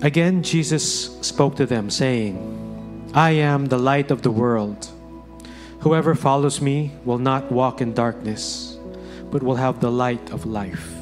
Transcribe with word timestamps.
Again, 0.00 0.44
Jesus 0.44 1.18
spoke 1.26 1.56
to 1.56 1.66
them, 1.66 1.90
saying, 1.90 3.10
I 3.14 3.32
am 3.32 3.66
the 3.66 3.78
light 3.78 4.12
of 4.12 4.22
the 4.22 4.30
world. 4.30 4.86
Whoever 5.80 6.14
follows 6.14 6.60
me 6.60 6.92
will 7.04 7.18
not 7.18 7.50
walk 7.50 7.80
in 7.80 7.94
darkness, 7.94 8.78
but 9.32 9.42
will 9.42 9.56
have 9.56 9.80
the 9.80 9.90
light 9.90 10.30
of 10.30 10.46
life. 10.46 10.94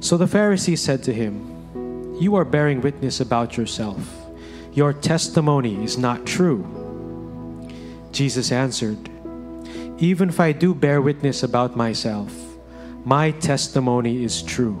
So 0.00 0.18
the 0.18 0.26
Pharisees 0.26 0.82
said 0.82 1.02
to 1.04 1.14
him, 1.14 2.14
You 2.20 2.34
are 2.34 2.44
bearing 2.44 2.82
witness 2.82 3.20
about 3.20 3.56
yourself. 3.56 4.06
Your 4.74 4.92
testimony 4.92 5.82
is 5.82 5.96
not 5.96 6.26
true. 6.26 6.60
Jesus 8.12 8.52
answered, 8.52 9.08
Even 9.96 10.28
if 10.28 10.40
I 10.40 10.52
do 10.52 10.74
bear 10.74 11.00
witness 11.00 11.42
about 11.42 11.74
myself, 11.74 12.34
my 13.06 13.30
testimony 13.30 14.24
is 14.24 14.42
true, 14.42 14.76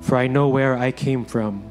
for 0.00 0.16
I 0.16 0.26
know 0.26 0.48
where 0.48 0.76
I 0.76 0.90
came 0.90 1.24
from 1.24 1.70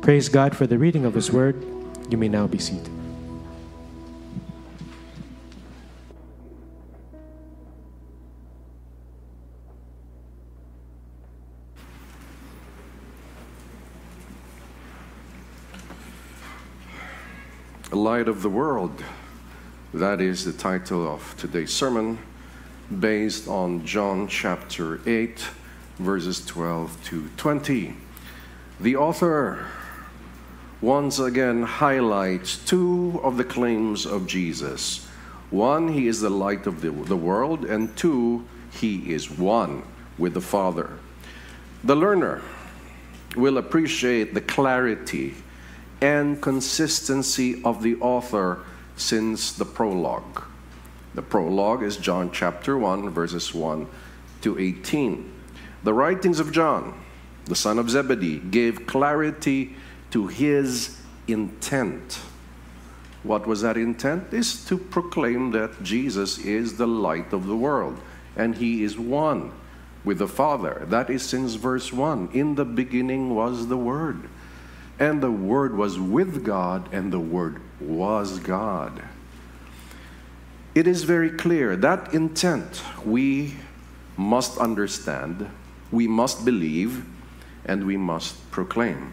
Praise 0.00 0.28
God 0.28 0.56
for 0.56 0.66
the 0.66 0.78
reading 0.78 1.04
of 1.04 1.14
His 1.14 1.30
Word. 1.32 1.64
You 2.08 2.16
may 2.16 2.28
now 2.28 2.46
be 2.46 2.58
seated. 2.58 2.90
Light 17.92 18.28
of 18.28 18.42
the 18.42 18.50
World. 18.50 19.02
That 19.94 20.20
is 20.20 20.44
the 20.44 20.52
title 20.52 21.06
of 21.06 21.34
today's 21.38 21.72
sermon, 21.72 22.18
based 23.00 23.48
on 23.48 23.84
John 23.86 24.28
chapter 24.28 25.00
8, 25.06 25.48
verses 25.98 26.44
12 26.44 27.04
to 27.06 27.28
20. 27.36 28.05
The 28.78 28.96
author 28.96 29.66
once 30.82 31.18
again 31.18 31.62
highlights 31.62 32.58
two 32.58 33.18
of 33.22 33.38
the 33.38 33.44
claims 33.44 34.04
of 34.04 34.26
Jesus. 34.26 35.06
One, 35.48 35.88
he 35.88 36.06
is 36.06 36.20
the 36.20 36.28
light 36.28 36.66
of 36.66 36.82
the, 36.82 36.90
the 36.90 37.16
world, 37.16 37.64
and 37.64 37.96
two, 37.96 38.44
he 38.70 39.14
is 39.14 39.30
one 39.30 39.82
with 40.18 40.34
the 40.34 40.42
Father. 40.42 40.90
The 41.84 41.96
learner 41.96 42.42
will 43.34 43.56
appreciate 43.56 44.34
the 44.34 44.42
clarity 44.42 45.36
and 46.02 46.42
consistency 46.42 47.62
of 47.64 47.82
the 47.82 47.96
author 47.96 48.60
since 48.96 49.52
the 49.52 49.64
prologue. 49.64 50.42
The 51.14 51.22
prologue 51.22 51.82
is 51.82 51.96
John 51.96 52.30
chapter 52.30 52.76
1, 52.76 53.08
verses 53.08 53.54
1 53.54 53.86
to 54.42 54.58
18. 54.58 55.32
The 55.82 55.94
writings 55.94 56.40
of 56.40 56.52
John, 56.52 56.92
the 57.46 57.56
son 57.56 57.78
of 57.78 57.90
Zebedee, 57.90 58.38
gave 58.38 58.86
clarity 58.86 59.74
to 60.10 60.26
his 60.28 61.00
intent. 61.26 62.20
What 63.22 63.46
was 63.46 63.62
that 63.62 63.76
intent? 63.76 64.32
Is 64.32 64.64
to 64.66 64.78
proclaim 64.78 65.50
that 65.52 65.82
Jesus 65.82 66.38
is 66.38 66.76
the 66.76 66.86
light 66.86 67.32
of 67.32 67.46
the 67.46 67.56
world 67.56 68.00
and 68.36 68.56
he 68.56 68.84
is 68.84 68.98
one 68.98 69.52
with 70.04 70.18
the 70.18 70.28
Father. 70.28 70.84
That 70.88 71.10
is 71.10 71.24
since 71.24 71.54
verse 71.54 71.92
1. 71.92 72.30
In 72.32 72.54
the 72.54 72.64
beginning 72.64 73.34
was 73.34 73.66
the 73.66 73.76
Word, 73.76 74.28
and 75.00 75.20
the 75.20 75.32
Word 75.32 75.76
was 75.76 75.98
with 75.98 76.44
God, 76.44 76.92
and 76.92 77.12
the 77.12 77.18
Word 77.18 77.60
was 77.80 78.38
God. 78.38 79.02
It 80.74 80.86
is 80.86 81.04
very 81.04 81.30
clear 81.30 81.74
that 81.76 82.12
intent 82.12 82.82
we 83.04 83.54
must 84.16 84.58
understand, 84.58 85.50
we 85.90 86.06
must 86.06 86.44
believe, 86.44 87.04
and 87.66 87.84
we 87.84 87.96
must 87.96 88.50
proclaim. 88.50 89.12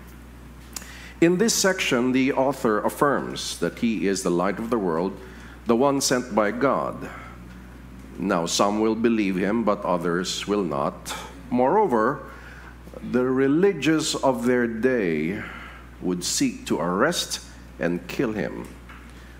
In 1.20 1.38
this 1.38 1.54
section, 1.54 2.12
the 2.12 2.34
author 2.34 2.80
affirms 2.80 3.60
that 3.60 3.80
he 3.80 4.08
is 4.08 4.24
the 4.24 4.30
light 4.30 4.60
of 4.60 4.70
the 4.70 4.80
world, 4.80 5.18
the 5.66 5.76
one 5.76 6.02
sent 6.02 6.34
by 6.34 6.52
God. 6.52 7.10
Now, 8.18 8.46
some 8.46 8.80
will 8.80 8.96
believe 8.96 9.36
him, 9.36 9.64
but 9.64 9.84
others 9.84 10.48
will 10.48 10.64
not. 10.64 11.16
Moreover, 11.50 12.30
the 13.12 13.26
religious 13.26 14.16
of 14.16 14.46
their 14.46 14.68
day 14.68 15.42
would 16.02 16.24
seek 16.24 16.66
to 16.68 16.80
arrest 16.80 17.46
and 17.80 18.08
kill 18.08 18.34
him, 18.34 18.68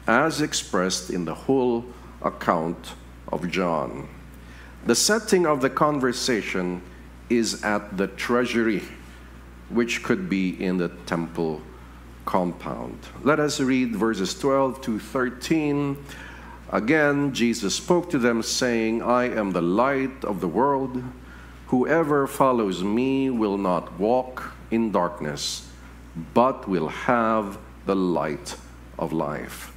as 0.08 0.42
expressed 0.42 1.10
in 1.10 1.26
the 1.26 1.36
whole 1.36 1.86
account 2.22 2.94
of 3.32 3.50
John. 3.50 4.08
The 4.86 4.96
setting 4.96 5.46
of 5.46 5.62
the 5.62 5.70
conversation 5.70 6.82
is 7.30 7.64
at 7.64 7.98
the 7.98 8.08
treasury, 8.08 8.84
which 9.74 10.04
could 10.04 10.30
be 10.30 10.62
in 10.64 10.78
the 10.78 10.90
temple 11.06 11.62
compound. 12.26 12.98
Let 13.24 13.40
us 13.40 13.60
read 13.60 13.96
verses 13.96 14.38
12 14.40 14.82
to 14.82 15.00
13. 15.00 15.98
Again, 16.72 17.34
Jesus 17.34 17.76
spoke 17.76 18.10
to 18.12 18.18
them, 18.18 18.42
saying, 18.42 19.02
I 19.02 19.26
am 19.26 19.52
the 19.52 19.62
light 19.62 20.24
of 20.24 20.42
the 20.42 20.48
world. 20.48 21.04
Whoever 21.68 22.28
follows 22.28 22.84
me 22.84 23.30
will 23.30 23.58
not 23.58 24.00
walk 24.00 24.54
in 24.72 24.92
darkness, 24.92 25.70
but 26.34 26.68
will 26.68 26.88
have 26.88 27.58
the 27.86 27.96
light 27.96 28.56
of 28.98 29.12
life. 29.12 29.74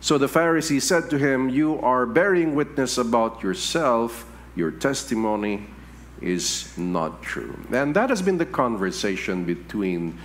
So 0.00 0.16
the 0.16 0.26
Pharisee 0.26 0.80
said 0.80 1.10
to 1.10 1.18
him, 1.18 1.48
You 1.48 1.80
are 1.80 2.06
bearing 2.06 2.54
witness 2.54 2.98
about 2.98 3.42
yourself, 3.42 4.30
your 4.54 4.70
testimony 4.70 5.66
is 6.20 6.76
not 6.76 7.22
true. 7.22 7.58
And 7.70 7.94
that 7.96 8.10
has 8.10 8.22
been 8.22 8.38
the 8.38 8.46
conversation 8.46 9.44
between 9.44 10.18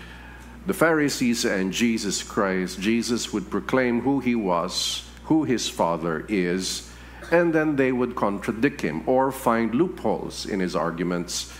the 0.66 0.74
Pharisees 0.74 1.44
and 1.44 1.74
Jesus 1.74 2.24
Christ, 2.24 2.80
Jesus 2.80 3.34
would 3.34 3.50
proclaim 3.50 4.02
who 4.02 4.20
he 4.20 4.34
was, 4.34 5.06
who 5.26 5.44
his 5.44 5.68
Father 5.68 6.26
is, 6.30 6.90
and 7.31 7.54
then 7.54 7.76
they 7.76 7.92
would 7.92 8.16
contradict 8.16 8.81
him 8.81 9.04
or 9.08 9.31
find 9.31 9.76
loopholes 9.76 10.46
in 10.46 10.59
his 10.59 10.76
arguments. 10.76 11.52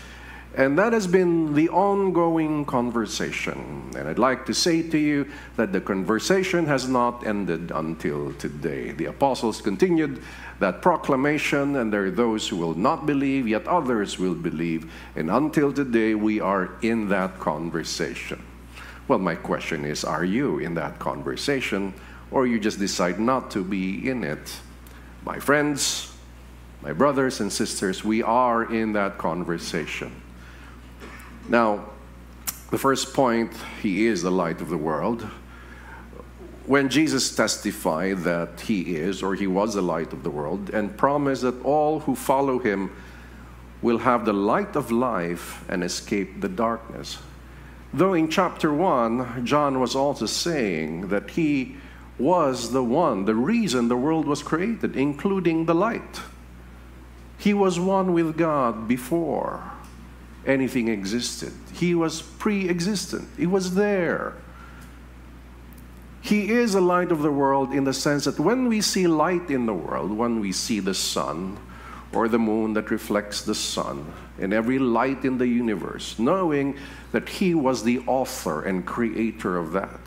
And 0.56 0.78
that 0.78 0.92
has 0.92 1.08
been 1.08 1.54
the 1.54 1.68
ongoing 1.70 2.64
conversation. 2.64 3.90
And 3.96 4.06
I'd 4.06 4.20
like 4.20 4.46
to 4.46 4.54
say 4.54 4.88
to 4.88 4.98
you 4.98 5.28
that 5.56 5.72
the 5.72 5.80
conversation 5.80 6.66
has 6.66 6.88
not 6.88 7.26
ended 7.26 7.72
until 7.74 8.32
today. 8.34 8.92
The 8.92 9.06
apostles 9.06 9.60
continued 9.60 10.22
that 10.60 10.80
proclamation, 10.80 11.74
and 11.74 11.92
there 11.92 12.04
are 12.04 12.10
those 12.10 12.48
who 12.48 12.56
will 12.56 12.74
not 12.74 13.04
believe, 13.04 13.48
yet 13.48 13.66
others 13.66 14.16
will 14.16 14.34
believe. 14.34 14.92
And 15.16 15.28
until 15.28 15.72
today, 15.72 16.14
we 16.14 16.38
are 16.38 16.70
in 16.82 17.08
that 17.08 17.40
conversation. 17.40 18.40
Well, 19.08 19.18
my 19.18 19.34
question 19.34 19.84
is 19.84 20.04
are 20.04 20.24
you 20.24 20.60
in 20.60 20.74
that 20.74 21.00
conversation, 21.00 21.94
or 22.30 22.46
you 22.46 22.60
just 22.60 22.78
decide 22.78 23.18
not 23.18 23.50
to 23.50 23.64
be 23.64 24.08
in 24.08 24.22
it? 24.22 24.60
My 25.24 25.40
friends, 25.40 26.14
my 26.80 26.92
brothers 26.92 27.40
and 27.40 27.52
sisters, 27.52 28.04
we 28.04 28.22
are 28.22 28.72
in 28.72 28.92
that 28.92 29.18
conversation. 29.18 30.20
Now, 31.48 31.84
the 32.70 32.78
first 32.78 33.14
point, 33.14 33.52
he 33.82 34.06
is 34.06 34.22
the 34.22 34.30
light 34.30 34.60
of 34.60 34.68
the 34.68 34.76
world. 34.76 35.22
When 36.66 36.88
Jesus 36.88 37.34
testified 37.36 38.18
that 38.20 38.60
he 38.60 38.96
is, 38.96 39.22
or 39.22 39.34
he 39.34 39.46
was 39.46 39.74
the 39.74 39.82
light 39.82 40.12
of 40.12 40.22
the 40.22 40.30
world, 40.30 40.70
and 40.70 40.96
promised 40.96 41.42
that 41.42 41.62
all 41.62 42.00
who 42.00 42.14
follow 42.14 42.58
him 42.58 42.90
will 43.82 43.98
have 43.98 44.24
the 44.24 44.32
light 44.32 44.76
of 44.76 44.90
life 44.90 45.64
and 45.68 45.84
escape 45.84 46.40
the 46.40 46.48
darkness, 46.48 47.18
Though 47.94 48.14
in 48.14 48.28
chapter 48.28 48.74
1, 48.74 49.46
John 49.46 49.78
was 49.78 49.94
also 49.94 50.26
saying 50.26 51.10
that 51.10 51.30
he 51.30 51.76
was 52.18 52.72
the 52.72 52.82
one, 52.82 53.24
the 53.24 53.36
reason 53.36 53.86
the 53.86 53.96
world 53.96 54.26
was 54.26 54.42
created, 54.42 54.96
including 54.96 55.66
the 55.66 55.76
light. 55.76 56.20
He 57.38 57.54
was 57.54 57.78
one 57.78 58.12
with 58.12 58.36
God 58.36 58.88
before 58.88 59.70
anything 60.46 60.88
existed. 60.88 61.52
He 61.72 61.94
was 61.94 62.22
pre 62.22 62.68
existent, 62.68 63.28
He 63.36 63.46
was 63.46 63.74
there. 63.74 64.34
He 66.20 66.50
is 66.50 66.74
a 66.74 66.80
light 66.80 67.12
of 67.12 67.20
the 67.20 67.30
world 67.30 67.74
in 67.74 67.84
the 67.84 67.92
sense 67.92 68.24
that 68.24 68.38
when 68.38 68.66
we 68.66 68.80
see 68.80 69.06
light 69.06 69.50
in 69.50 69.66
the 69.66 69.74
world, 69.74 70.10
when 70.10 70.40
we 70.40 70.52
see 70.52 70.80
the 70.80 70.94
sun 70.94 71.58
or 72.14 72.28
the 72.28 72.38
moon 72.38 72.72
that 72.74 72.90
reflects 72.90 73.42
the 73.42 73.54
sun, 73.54 74.10
and 74.38 74.52
every 74.52 74.78
light 74.78 75.24
in 75.24 75.36
the 75.36 75.46
universe, 75.46 76.18
knowing 76.18 76.78
that 77.12 77.28
He 77.28 77.54
was 77.54 77.82
the 77.82 77.98
author 78.06 78.62
and 78.62 78.86
creator 78.86 79.58
of 79.58 79.72
that, 79.72 80.00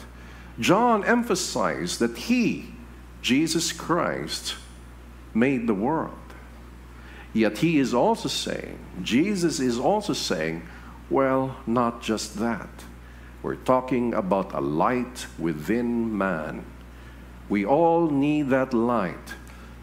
John 0.60 1.04
emphasized 1.04 2.00
that 2.00 2.18
He, 2.18 2.74
Jesus 3.22 3.72
Christ, 3.72 4.56
made 5.34 5.68
the 5.68 5.74
world. 5.74 6.18
Yet 7.34 7.60
he 7.60 7.80
is 7.80 7.94
also 7.94 8.30
saying, 8.30 8.80
Jesus 9.04 9.60
is 9.60 9.78
also 9.78 10.14
saying, 10.14 10.68
well, 11.10 11.58
not 11.66 12.02
just 12.02 12.40
that. 12.40 12.70
We're 13.44 13.56
talking 13.56 14.14
about 14.14 14.54
a 14.54 14.62
light 14.62 15.28
within 15.38 16.18
man. 16.18 16.66
We 17.50 17.66
all 17.66 18.10
need 18.10 18.50
that 18.50 18.74
light 18.74 19.36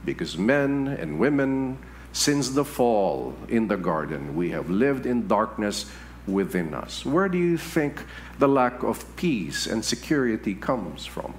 because 0.05 0.37
men 0.37 0.88
and 0.88 1.19
women, 1.19 1.79
since 2.12 2.50
the 2.50 2.64
fall 2.64 3.35
in 3.49 3.69
the 3.69 3.76
garden, 3.76 4.37
we 4.37 4.50
have 4.50 4.69
lived 4.69 5.06
in 5.06 5.29
darkness 5.29 5.91
within 6.26 6.75
us. 6.75 7.05
Where 7.05 7.29
do 7.29 7.38
you 7.38 7.56
think 7.56 8.05
the 8.38 8.49
lack 8.49 8.82
of 8.82 9.17
peace 9.17 9.67
and 9.67 9.85
security 9.85 10.55
comes 10.55 11.06
from? 11.06 11.35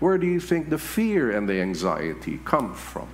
Where 0.00 0.18
do 0.18 0.26
you 0.26 0.40
think 0.40 0.70
the 0.70 0.78
fear 0.78 1.30
and 1.30 1.48
the 1.48 1.60
anxiety 1.60 2.40
come 2.44 2.74
from? 2.74 3.08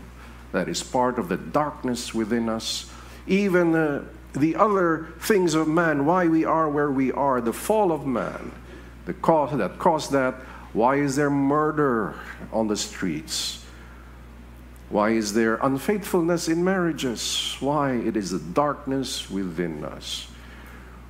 That 0.53 0.69
is 0.69 0.83
part 0.83 1.19
of 1.19 1.29
the 1.29 1.37
darkness 1.37 2.15
within 2.15 2.49
us. 2.49 2.91
Even 3.27 3.75
uh, 3.75 4.05
the 4.33 4.57
other 4.57 5.09
things 5.21 5.55
of 5.55 5.69
man, 5.69 6.07
why 6.07 6.27
we 6.27 6.45
are 6.45 6.69
where 6.69 6.91
we 6.91 7.13
are, 7.13 7.41
the 7.41 7.53
fall 7.53 7.93
of 7.93 8.07
man, 8.07 8.53
the 9.07 9.15
cause 9.15 9.57
that 9.57 9.79
caused 9.79 10.13
that. 10.13 10.35
Why 10.73 10.97
is 10.97 11.17
there 11.17 11.31
murder 11.31 12.15
on 12.53 12.69
the 12.69 12.77
streets? 12.77 13.65
Why 14.89 15.11
is 15.11 15.35
there 15.35 15.57
unfaithfulness 15.57 16.49
in 16.49 16.65
marriages? 16.65 17.57
Why? 17.61 17.93
It 17.93 18.17
is 18.17 18.31
the 18.31 18.41
darkness 18.41 19.31
within 19.31 19.85
us. 19.85 20.27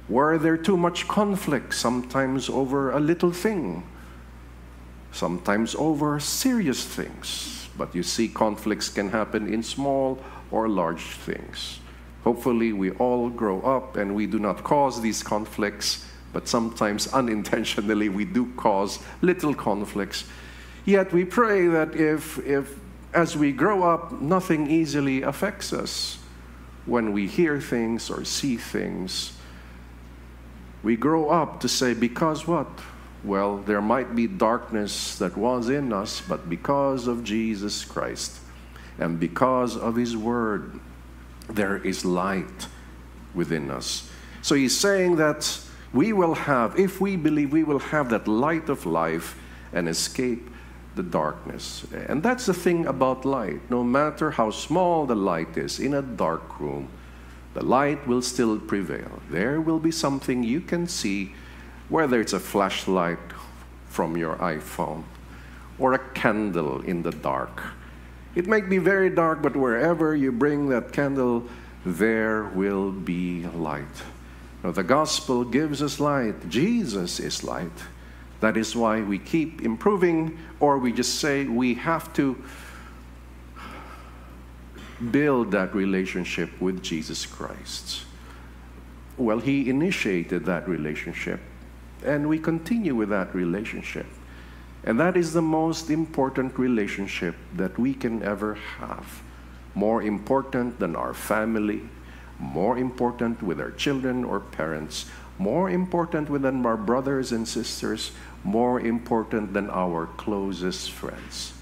Were 0.08 0.38
there 0.38 0.56
too 0.56 0.76
much 0.76 1.08
conflict, 1.08 1.74
sometimes 1.74 2.48
over 2.48 2.90
a 2.90 3.00
little 3.00 3.32
thing, 3.32 3.84
sometimes 5.12 5.74
over 5.74 6.18
serious 6.20 6.84
things? 6.84 7.59
But 7.80 7.94
you 7.94 8.02
see, 8.02 8.28
conflicts 8.28 8.90
can 8.90 9.08
happen 9.08 9.50
in 9.50 9.62
small 9.62 10.18
or 10.50 10.68
large 10.68 11.00
things. 11.00 11.80
Hopefully, 12.24 12.74
we 12.74 12.90
all 12.90 13.30
grow 13.30 13.62
up 13.62 13.96
and 13.96 14.14
we 14.14 14.26
do 14.26 14.38
not 14.38 14.62
cause 14.62 15.00
these 15.00 15.22
conflicts, 15.22 16.04
but 16.34 16.46
sometimes 16.46 17.10
unintentionally 17.14 18.10
we 18.10 18.26
do 18.26 18.52
cause 18.58 18.98
little 19.22 19.54
conflicts. 19.54 20.24
Yet 20.84 21.10
we 21.14 21.24
pray 21.24 21.68
that 21.68 21.96
if, 21.96 22.38
if 22.40 22.78
as 23.14 23.34
we 23.34 23.50
grow 23.50 23.82
up, 23.82 24.12
nothing 24.20 24.70
easily 24.70 25.22
affects 25.22 25.72
us 25.72 26.18
when 26.84 27.12
we 27.14 27.26
hear 27.26 27.62
things 27.62 28.10
or 28.10 28.26
see 28.26 28.58
things. 28.58 29.32
We 30.82 30.96
grow 30.96 31.30
up 31.30 31.60
to 31.60 31.68
say, 31.68 31.94
because 31.94 32.46
what? 32.46 32.68
Well, 33.22 33.58
there 33.58 33.82
might 33.82 34.16
be 34.16 34.26
darkness 34.26 35.18
that 35.18 35.36
was 35.36 35.68
in 35.68 35.92
us, 35.92 36.22
but 36.26 36.48
because 36.48 37.06
of 37.06 37.22
Jesus 37.22 37.84
Christ 37.84 38.38
and 38.98 39.20
because 39.20 39.76
of 39.76 39.96
His 39.96 40.16
Word, 40.16 40.80
there 41.48 41.76
is 41.76 42.04
light 42.04 42.68
within 43.34 43.70
us. 43.70 44.08
So 44.42 44.54
He's 44.54 44.76
saying 44.78 45.16
that 45.16 45.60
we 45.92 46.12
will 46.12 46.34
have, 46.34 46.78
if 46.78 47.00
we 47.00 47.16
believe, 47.16 47.52
we 47.52 47.64
will 47.64 47.78
have 47.78 48.08
that 48.10 48.26
light 48.26 48.68
of 48.68 48.86
life 48.86 49.36
and 49.72 49.88
escape 49.88 50.48
the 50.94 51.02
darkness. 51.02 51.86
And 52.08 52.22
that's 52.22 52.46
the 52.46 52.54
thing 52.54 52.86
about 52.86 53.24
light. 53.24 53.70
No 53.70 53.84
matter 53.84 54.30
how 54.30 54.50
small 54.50 55.06
the 55.06 55.14
light 55.14 55.56
is 55.56 55.78
in 55.78 55.94
a 55.94 56.02
dark 56.02 56.58
room, 56.58 56.88
the 57.54 57.64
light 57.64 58.06
will 58.06 58.22
still 58.22 58.58
prevail. 58.58 59.20
There 59.30 59.60
will 59.60 59.78
be 59.78 59.90
something 59.90 60.42
you 60.42 60.60
can 60.60 60.86
see 60.86 61.34
whether 61.90 62.20
it's 62.20 62.32
a 62.32 62.40
flashlight 62.40 63.18
from 63.88 64.16
your 64.16 64.36
iPhone 64.36 65.02
or 65.78 65.92
a 65.92 65.98
candle 65.98 66.80
in 66.82 67.02
the 67.02 67.10
dark. 67.10 67.60
It 68.34 68.46
might 68.46 68.70
be 68.70 68.78
very 68.78 69.10
dark, 69.10 69.42
but 69.42 69.56
wherever 69.56 70.14
you 70.14 70.30
bring 70.30 70.68
that 70.68 70.92
candle, 70.92 71.44
there 71.84 72.44
will 72.44 72.92
be 72.92 73.44
light. 73.46 74.02
Now, 74.62 74.70
the 74.70 74.84
gospel 74.84 75.44
gives 75.44 75.82
us 75.82 75.98
light. 75.98 76.48
Jesus 76.48 77.18
is 77.18 77.42
light. 77.42 77.72
That 78.40 78.56
is 78.56 78.76
why 78.76 79.02
we 79.02 79.18
keep 79.18 79.62
improving, 79.62 80.38
or 80.60 80.78
we 80.78 80.92
just 80.92 81.18
say 81.18 81.44
we 81.44 81.74
have 81.74 82.12
to 82.14 82.40
build 85.10 85.50
that 85.50 85.74
relationship 85.74 86.50
with 86.60 86.82
Jesus 86.82 87.26
Christ. 87.26 88.04
Well, 89.16 89.40
He 89.40 89.68
initiated 89.68 90.44
that 90.44 90.68
relationship 90.68 91.40
and 92.04 92.28
we 92.28 92.38
continue 92.38 92.94
with 92.94 93.08
that 93.10 93.34
relationship. 93.34 94.06
And 94.84 94.98
that 94.98 95.16
is 95.16 95.32
the 95.32 95.42
most 95.42 95.90
important 95.90 96.58
relationship 96.58 97.34
that 97.54 97.78
we 97.78 97.92
can 97.94 98.22
ever 98.22 98.54
have. 98.54 99.22
More 99.74 100.02
important 100.02 100.78
than 100.78 100.96
our 100.96 101.14
family, 101.14 101.82
more 102.38 102.78
important 102.78 103.42
with 103.42 103.60
our 103.60 103.70
children 103.72 104.24
or 104.24 104.40
parents, 104.40 105.06
more 105.38 105.70
important 105.70 106.28
with 106.30 106.44
our 106.44 106.76
brothers 106.76 107.32
and 107.32 107.46
sisters, 107.46 108.12
more 108.44 108.80
important 108.80 109.52
than 109.52 109.70
our 109.70 110.06
closest 110.16 110.90
friends. 110.90 111.52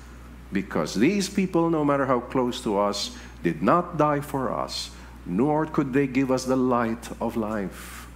Because 0.53 0.95
these 0.95 1.29
people, 1.29 1.71
no 1.71 1.85
matter 1.85 2.07
how 2.07 2.21
close 2.21 2.61
to 2.63 2.79
us, 2.79 3.17
did 3.43 3.63
not 3.63 3.97
die 3.97 4.21
for 4.21 4.53
us, 4.53 4.91
nor 5.27 5.67
could 5.67 5.93
they 5.93 6.07
give 6.07 6.31
us 6.31 6.45
the 6.45 6.57
light 6.57 7.09
of 7.21 7.37
life. 7.37 8.08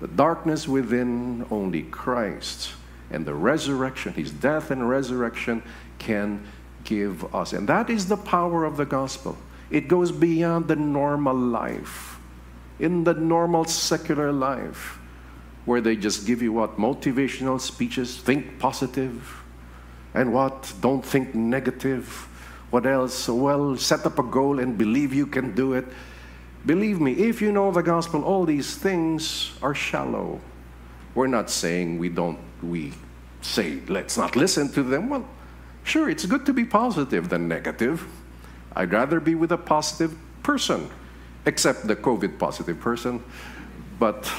The 0.00 0.08
darkness 0.08 0.68
within 0.68 1.46
only 1.50 1.82
Christ 1.84 2.72
and 3.10 3.24
the 3.24 3.34
resurrection, 3.34 4.12
his 4.12 4.30
death 4.30 4.70
and 4.70 4.88
resurrection, 4.88 5.62
can 5.98 6.46
give 6.84 7.34
us. 7.34 7.52
And 7.52 7.68
that 7.68 7.88
is 7.88 8.06
the 8.06 8.16
power 8.16 8.64
of 8.64 8.76
the 8.76 8.84
gospel. 8.84 9.36
It 9.70 9.88
goes 9.88 10.12
beyond 10.12 10.68
the 10.68 10.76
normal 10.76 11.36
life. 11.36 12.18
In 12.78 13.04
the 13.04 13.14
normal 13.14 13.64
secular 13.64 14.32
life, 14.32 14.98
where 15.64 15.80
they 15.80 15.96
just 15.96 16.26
give 16.26 16.42
you 16.42 16.52
what? 16.52 16.76
Motivational 16.76 17.60
speeches, 17.60 18.18
think 18.18 18.58
positive, 18.58 19.42
and 20.14 20.32
what? 20.32 20.72
Don't 20.80 21.04
think 21.04 21.34
negative. 21.34 22.28
What 22.70 22.86
else? 22.86 23.28
Well, 23.28 23.76
set 23.76 24.06
up 24.06 24.18
a 24.18 24.22
goal 24.22 24.60
and 24.60 24.76
believe 24.76 25.12
you 25.12 25.26
can 25.26 25.54
do 25.54 25.72
it. 25.72 25.86
Believe 26.66 27.00
me, 27.00 27.12
if 27.12 27.40
you 27.40 27.52
know 27.52 27.70
the 27.70 27.82
gospel, 27.82 28.24
all 28.24 28.44
these 28.44 28.74
things 28.74 29.52
are 29.62 29.74
shallow. 29.74 30.40
We're 31.14 31.28
not 31.28 31.48
saying 31.48 31.98
we 31.98 32.08
don't, 32.08 32.38
we 32.60 32.92
say, 33.40 33.78
let's 33.86 34.18
not 34.18 34.34
listen 34.34 34.68
to 34.72 34.82
them. 34.82 35.08
Well, 35.08 35.28
sure, 35.84 36.10
it's 36.10 36.26
good 36.26 36.44
to 36.46 36.52
be 36.52 36.64
positive 36.64 37.28
than 37.28 37.46
negative. 37.46 38.04
I'd 38.74 38.92
rather 38.92 39.20
be 39.20 39.36
with 39.36 39.52
a 39.52 39.56
positive 39.56 40.18
person, 40.42 40.90
except 41.46 41.86
the 41.86 41.94
COVID 41.94 42.36
positive 42.36 42.80
person. 42.80 43.22
But, 44.00 44.30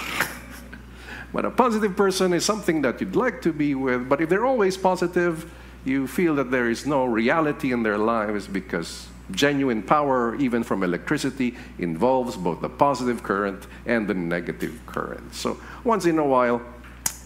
but 1.33 1.45
a 1.45 1.49
positive 1.49 1.95
person 1.95 2.33
is 2.33 2.43
something 2.43 2.81
that 2.81 2.99
you'd 2.99 3.15
like 3.15 3.41
to 3.43 3.53
be 3.53 3.73
with. 3.73 4.09
But 4.09 4.19
if 4.19 4.27
they're 4.27 4.45
always 4.45 4.75
positive, 4.75 5.49
you 5.85 6.07
feel 6.07 6.35
that 6.35 6.51
there 6.51 6.69
is 6.69 6.85
no 6.85 7.05
reality 7.05 7.71
in 7.71 7.83
their 7.83 7.97
lives 7.97 8.47
because 8.47 9.07
Genuine 9.31 9.83
power, 9.83 10.35
even 10.35 10.63
from 10.63 10.83
electricity, 10.83 11.55
involves 11.79 12.37
both 12.37 12.61
the 12.61 12.69
positive 12.69 13.23
current 13.23 13.67
and 13.85 14.07
the 14.07 14.13
negative 14.13 14.79
current. 14.85 15.35
So 15.35 15.59
once 15.83 16.05
in 16.05 16.17
a 16.17 16.25
while, 16.25 16.61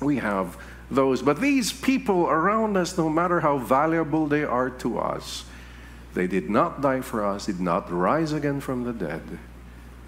we 0.02 0.18
have 0.18 0.58
those. 0.90 1.22
But 1.22 1.40
these 1.40 1.72
people 1.72 2.28
around 2.28 2.76
us, 2.76 2.98
no 2.98 3.08
matter 3.08 3.40
how 3.40 3.60
valuable 3.60 4.26
they 4.26 4.44
are 4.44 4.70
to 4.82 4.98
us, 4.98 5.46
they 6.14 6.28
did 6.28 6.50
not 6.50 6.82
die 6.82 7.02
for 7.02 7.24
us, 7.24 7.46
did 7.46 7.60
not 7.60 7.92
rise 7.92 8.34
again 8.34 8.60
from 8.62 8.84
the 8.84 8.94
dead. 8.94 9.22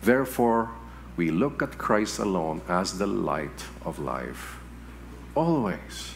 Therefore, 0.02 0.72
we 1.16 1.30
look 1.30 1.62
at 1.62 1.78
Christ 1.78 2.18
alone 2.18 2.62
as 2.68 2.98
the 2.98 3.08
light 3.08 3.66
of 3.86 4.00
life. 4.00 4.58
Always. 5.36 6.16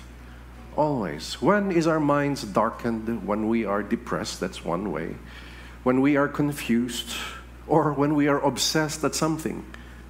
Always. 0.75 1.39
When 1.41 1.71
is 1.71 1.85
our 1.87 1.99
minds 1.99 2.43
darkened? 2.43 3.25
When 3.25 3.47
we 3.47 3.63
are 3.63 3.83
depressed, 3.83 4.39
that's 4.39 4.65
one 4.65 4.91
way 4.91 5.15
when 5.83 6.01
we 6.01 6.17
are 6.17 6.27
confused 6.27 7.13
or 7.67 7.93
when 7.93 8.15
we 8.15 8.27
are 8.27 8.39
obsessed 8.39 9.03
at 9.03 9.15
something, 9.15 9.65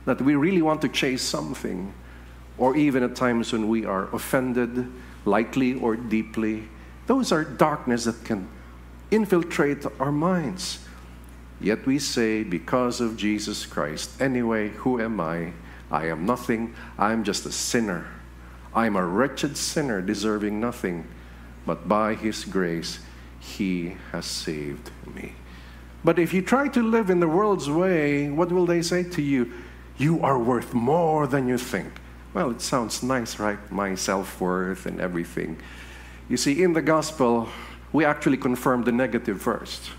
that 0.06 0.22
we 0.22 0.36
really 0.36 0.62
want 0.62 0.82
to 0.82 0.90
chase 0.90 1.22
something, 1.22 1.94
or 2.58 2.76
even 2.76 3.04
at 3.04 3.16
times 3.16 3.52
when 3.52 3.68
we 3.68 3.86
are 3.86 4.14
offended, 4.16 4.90
lightly 5.26 5.74
or 5.74 5.96
deeply. 5.96 6.68
Those 7.08 7.32
are 7.32 7.44
darkness 7.44 8.06
that 8.06 8.24
can 8.24 8.48
infiltrate 9.12 9.86
our 10.00 10.12
minds. 10.12 10.80
Yet 11.60 11.86
we 11.86 12.00
say, 12.00 12.44
because 12.44 13.02
of 13.02 13.18
Jesus 13.18 13.66
Christ, 13.66 14.22
anyway, 14.22 14.70
who 14.70 15.02
am 15.02 15.20
I? 15.20 15.54
I 15.90 16.08
am 16.08 16.26
nothing. 16.26 16.76
I 16.98 17.14
am 17.14 17.24
just 17.24 17.46
a 17.46 17.52
sinner. 17.52 18.08
I 18.74 18.86
am 18.86 18.96
a 18.96 19.06
wretched 19.06 19.58
sinner 19.58 20.02
deserving 20.02 20.60
nothing. 20.60 21.08
But 21.66 21.88
by 21.88 22.14
His 22.14 22.46
grace, 22.46 23.00
He 23.40 23.96
has 24.12 24.26
saved 24.26 24.92
me. 25.16 25.34
But 26.04 26.20
if 26.20 26.34
you 26.34 26.42
try 26.42 26.68
to 26.70 26.82
live 26.82 27.10
in 27.10 27.20
the 27.20 27.28
world's 27.28 27.70
way, 27.70 28.30
what 28.30 28.52
will 28.52 28.66
they 28.66 28.82
say 28.82 29.04
to 29.04 29.22
you? 29.22 29.52
You 29.98 30.22
are 30.22 30.38
worth 30.38 30.74
more 30.74 31.28
than 31.28 31.48
you 31.48 31.58
think. 31.58 31.92
Well, 32.34 32.52
it 32.52 32.62
sounds 32.62 33.02
nice, 33.02 33.40
right? 33.40 33.60
My 33.72 33.96
self 33.96 34.40
worth 34.40 34.86
and 34.86 35.02
everything. 35.02 35.58
You 36.30 36.38
see, 36.38 36.62
in 36.62 36.74
the 36.74 36.82
gospel, 36.82 37.50
we 37.92 38.06
actually 38.06 38.38
confirm 38.38 38.84
the 38.84 38.92
negative 38.92 39.42
first. 39.42 39.90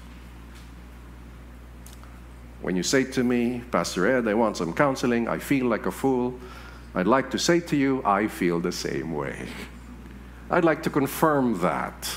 When 2.60 2.76
you 2.76 2.82
say 2.82 3.04
to 3.04 3.24
me, 3.24 3.62
Pastor 3.70 4.06
Ed, 4.06 4.28
I 4.28 4.34
want 4.34 4.56
some 4.56 4.72
counseling, 4.72 5.28
I 5.28 5.38
feel 5.38 5.66
like 5.66 5.86
a 5.86 5.90
fool, 5.90 6.38
I'd 6.94 7.06
like 7.06 7.30
to 7.30 7.38
say 7.38 7.60
to 7.60 7.76
you, 7.76 8.02
I 8.04 8.28
feel 8.28 8.60
the 8.60 8.72
same 8.72 9.14
way. 9.14 9.48
I'd 10.50 10.64
like 10.64 10.82
to 10.84 10.90
confirm 10.90 11.60
that. 11.60 12.10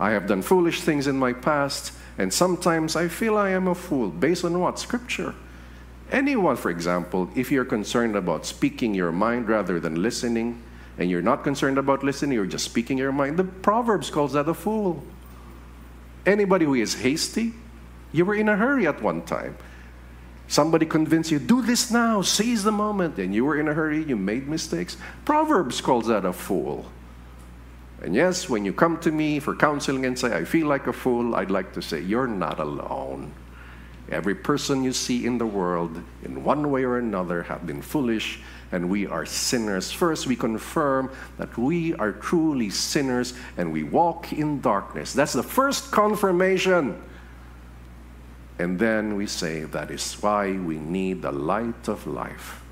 I 0.00 0.10
have 0.10 0.26
done 0.26 0.42
foolish 0.42 0.80
things 0.80 1.06
in 1.06 1.16
my 1.16 1.32
past, 1.32 1.92
and 2.18 2.32
sometimes 2.32 2.96
I 2.96 3.08
feel 3.08 3.36
I 3.36 3.50
am 3.50 3.68
a 3.68 3.74
fool. 3.74 4.08
Based 4.08 4.44
on 4.44 4.58
what? 4.58 4.78
Scripture. 4.78 5.34
Anyone, 6.10 6.56
for 6.56 6.70
example, 6.70 7.30
if 7.34 7.50
you're 7.50 7.64
concerned 7.64 8.16
about 8.16 8.44
speaking 8.44 8.94
your 8.94 9.12
mind 9.12 9.48
rather 9.48 9.80
than 9.80 10.02
listening, 10.02 10.62
and 10.98 11.10
you're 11.10 11.22
not 11.22 11.42
concerned 11.42 11.78
about 11.78 12.04
listening, 12.04 12.34
you're 12.34 12.46
just 12.46 12.64
speaking 12.64 12.98
your 12.98 13.12
mind, 13.12 13.38
the 13.38 13.44
Proverbs 13.44 14.10
calls 14.10 14.34
that 14.34 14.48
a 14.48 14.54
fool. 14.54 15.02
Anybody 16.26 16.66
who 16.66 16.74
is 16.74 16.94
hasty, 16.94 17.54
you 18.12 18.24
were 18.24 18.34
in 18.34 18.48
a 18.48 18.56
hurry 18.56 18.86
at 18.86 19.02
one 19.02 19.22
time. 19.22 19.56
Somebody 20.48 20.84
convinced 20.84 21.30
you, 21.30 21.38
do 21.38 21.62
this 21.62 21.90
now, 21.90 22.20
seize 22.20 22.62
the 22.62 22.72
moment, 22.72 23.18
and 23.18 23.34
you 23.34 23.44
were 23.44 23.58
in 23.58 23.68
a 23.68 23.72
hurry, 23.72 24.04
you 24.04 24.16
made 24.16 24.48
mistakes. 24.48 24.98
Proverbs 25.24 25.80
calls 25.80 26.08
that 26.08 26.26
a 26.26 26.32
fool. 26.32 26.84
And 28.02 28.16
yes, 28.16 28.48
when 28.48 28.64
you 28.64 28.72
come 28.72 28.98
to 28.98 29.12
me 29.12 29.38
for 29.38 29.54
counseling 29.54 30.04
and 30.04 30.18
say, 30.18 30.34
I 30.36 30.44
feel 30.44 30.66
like 30.66 30.88
a 30.88 30.92
fool, 30.92 31.36
I'd 31.36 31.52
like 31.52 31.72
to 31.74 31.82
say, 31.82 32.00
you're 32.00 32.26
not 32.26 32.58
alone. 32.58 33.32
Every 34.10 34.34
person 34.34 34.82
you 34.82 34.92
see 34.92 35.24
in 35.24 35.38
the 35.38 35.46
world, 35.46 36.02
in 36.24 36.42
one 36.42 36.70
way 36.72 36.82
or 36.82 36.98
another, 36.98 37.44
have 37.44 37.64
been 37.64 37.80
foolish, 37.80 38.40
and 38.72 38.90
we 38.90 39.06
are 39.06 39.24
sinners. 39.24 39.92
First, 39.92 40.26
we 40.26 40.34
confirm 40.34 41.12
that 41.38 41.56
we 41.56 41.94
are 41.94 42.10
truly 42.10 42.70
sinners 42.70 43.34
and 43.56 43.72
we 43.72 43.84
walk 43.84 44.32
in 44.32 44.60
darkness. 44.60 45.12
That's 45.12 45.32
the 45.32 45.42
first 45.44 45.92
confirmation. 45.92 47.00
And 48.58 48.78
then 48.78 49.14
we 49.14 49.26
say 49.26 49.62
that 49.62 49.92
is 49.92 50.14
why 50.20 50.52
we 50.52 50.78
need 50.78 51.22
the 51.22 51.32
light 51.32 51.88
of 51.88 52.06
life. 52.06 52.62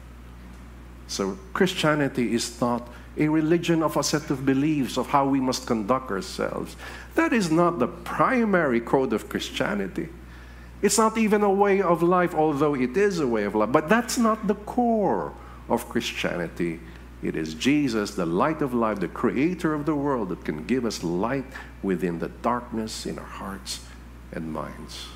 So, 1.06 1.38
Christianity 1.52 2.34
is 2.34 2.60
not 2.60 2.88
a 3.16 3.28
religion 3.28 3.82
of 3.82 3.96
a 3.96 4.02
set 4.02 4.30
of 4.30 4.46
beliefs 4.46 4.96
of 4.96 5.08
how 5.08 5.26
we 5.26 5.40
must 5.40 5.66
conduct 5.66 6.10
ourselves. 6.10 6.76
That 7.14 7.32
is 7.32 7.50
not 7.50 7.78
the 7.78 7.88
primary 7.88 8.80
code 8.80 9.12
of 9.12 9.28
Christianity. 9.28 10.08
It's 10.82 10.96
not 10.96 11.18
even 11.18 11.42
a 11.42 11.50
way 11.50 11.82
of 11.82 12.02
life, 12.02 12.34
although 12.34 12.74
it 12.74 12.96
is 12.96 13.20
a 13.20 13.26
way 13.26 13.44
of 13.44 13.54
life. 13.54 13.72
But 13.72 13.88
that's 13.88 14.16
not 14.16 14.46
the 14.46 14.54
core 14.54 15.34
of 15.68 15.88
Christianity. 15.88 16.80
It 17.22 17.36
is 17.36 17.54
Jesus, 17.54 18.14
the 18.14 18.24
light 18.24 18.62
of 18.62 18.72
life, 18.72 19.00
the 19.00 19.08
creator 19.08 19.74
of 19.74 19.84
the 19.84 19.94
world, 19.94 20.30
that 20.30 20.44
can 20.44 20.64
give 20.64 20.86
us 20.86 21.04
light 21.04 21.44
within 21.82 22.18
the 22.18 22.28
darkness 22.28 23.04
in 23.04 23.18
our 23.18 23.26
hearts 23.26 23.84
and 24.32 24.52
minds. 24.52 25.06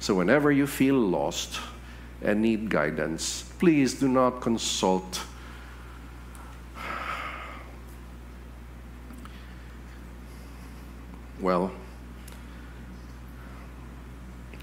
So, 0.00 0.14
whenever 0.14 0.50
you 0.50 0.66
feel 0.66 0.96
lost 0.96 1.60
and 2.20 2.42
need 2.42 2.68
guidance, 2.68 3.44
please 3.60 3.94
do 3.94 4.08
not 4.08 4.40
consult. 4.40 5.20
Well, 11.44 11.70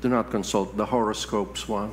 do 0.01 0.09
not 0.09 0.31
consult 0.31 0.75
the 0.75 0.87
horoscopes 0.87 1.67
one. 1.69 1.91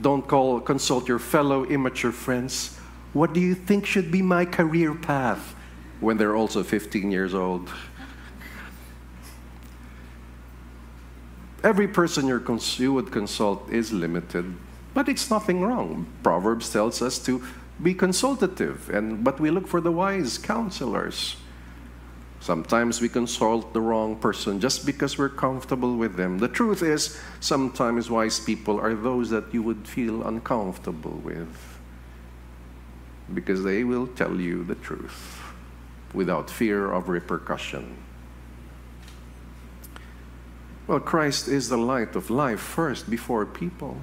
Don't 0.00 0.28
call, 0.28 0.60
consult 0.60 1.08
your 1.08 1.18
fellow 1.18 1.64
immature 1.64 2.12
friends. 2.12 2.78
What 3.14 3.32
do 3.32 3.40
you 3.40 3.56
think 3.56 3.84
should 3.84 4.12
be 4.12 4.22
my 4.22 4.44
career 4.44 4.94
path? 4.94 5.56
When 5.98 6.16
they're 6.16 6.36
also 6.36 6.62
15 6.62 7.10
years 7.10 7.34
old. 7.34 7.68
Every 11.64 11.88
person 11.88 12.28
you 12.28 12.92
would 12.92 13.10
consult 13.10 13.68
is 13.70 13.92
limited, 13.92 14.54
but 14.94 15.08
it's 15.08 15.30
nothing 15.30 15.62
wrong. 15.62 16.06
Proverbs 16.22 16.70
tells 16.72 17.02
us 17.02 17.18
to 17.24 17.42
be 17.82 17.94
consultative, 17.94 18.90
and, 18.90 19.24
but 19.24 19.40
we 19.40 19.50
look 19.50 19.66
for 19.66 19.80
the 19.80 19.92
wise 19.92 20.38
counselors. 20.38 21.36
Sometimes 22.40 23.00
we 23.00 23.08
consult 23.08 23.72
the 23.74 23.80
wrong 23.80 24.16
person 24.16 24.60
just 24.60 24.86
because 24.86 25.18
we're 25.18 25.28
comfortable 25.28 25.96
with 25.96 26.16
them. 26.16 26.38
The 26.38 26.48
truth 26.48 26.82
is, 26.82 27.20
sometimes 27.38 28.10
wise 28.10 28.40
people 28.40 28.80
are 28.80 28.94
those 28.94 29.28
that 29.30 29.52
you 29.52 29.62
would 29.62 29.86
feel 29.86 30.26
uncomfortable 30.26 31.20
with 31.22 31.54
because 33.32 33.62
they 33.62 33.84
will 33.84 34.06
tell 34.06 34.40
you 34.40 34.64
the 34.64 34.74
truth 34.74 35.42
without 36.12 36.50
fear 36.50 36.90
of 36.90 37.08
repercussion. 37.08 37.96
Well, 40.86 40.98
Christ 40.98 41.46
is 41.46 41.68
the 41.68 41.76
light 41.76 42.16
of 42.16 42.30
life 42.30 42.58
first 42.58 43.08
before 43.08 43.46
people. 43.46 43.98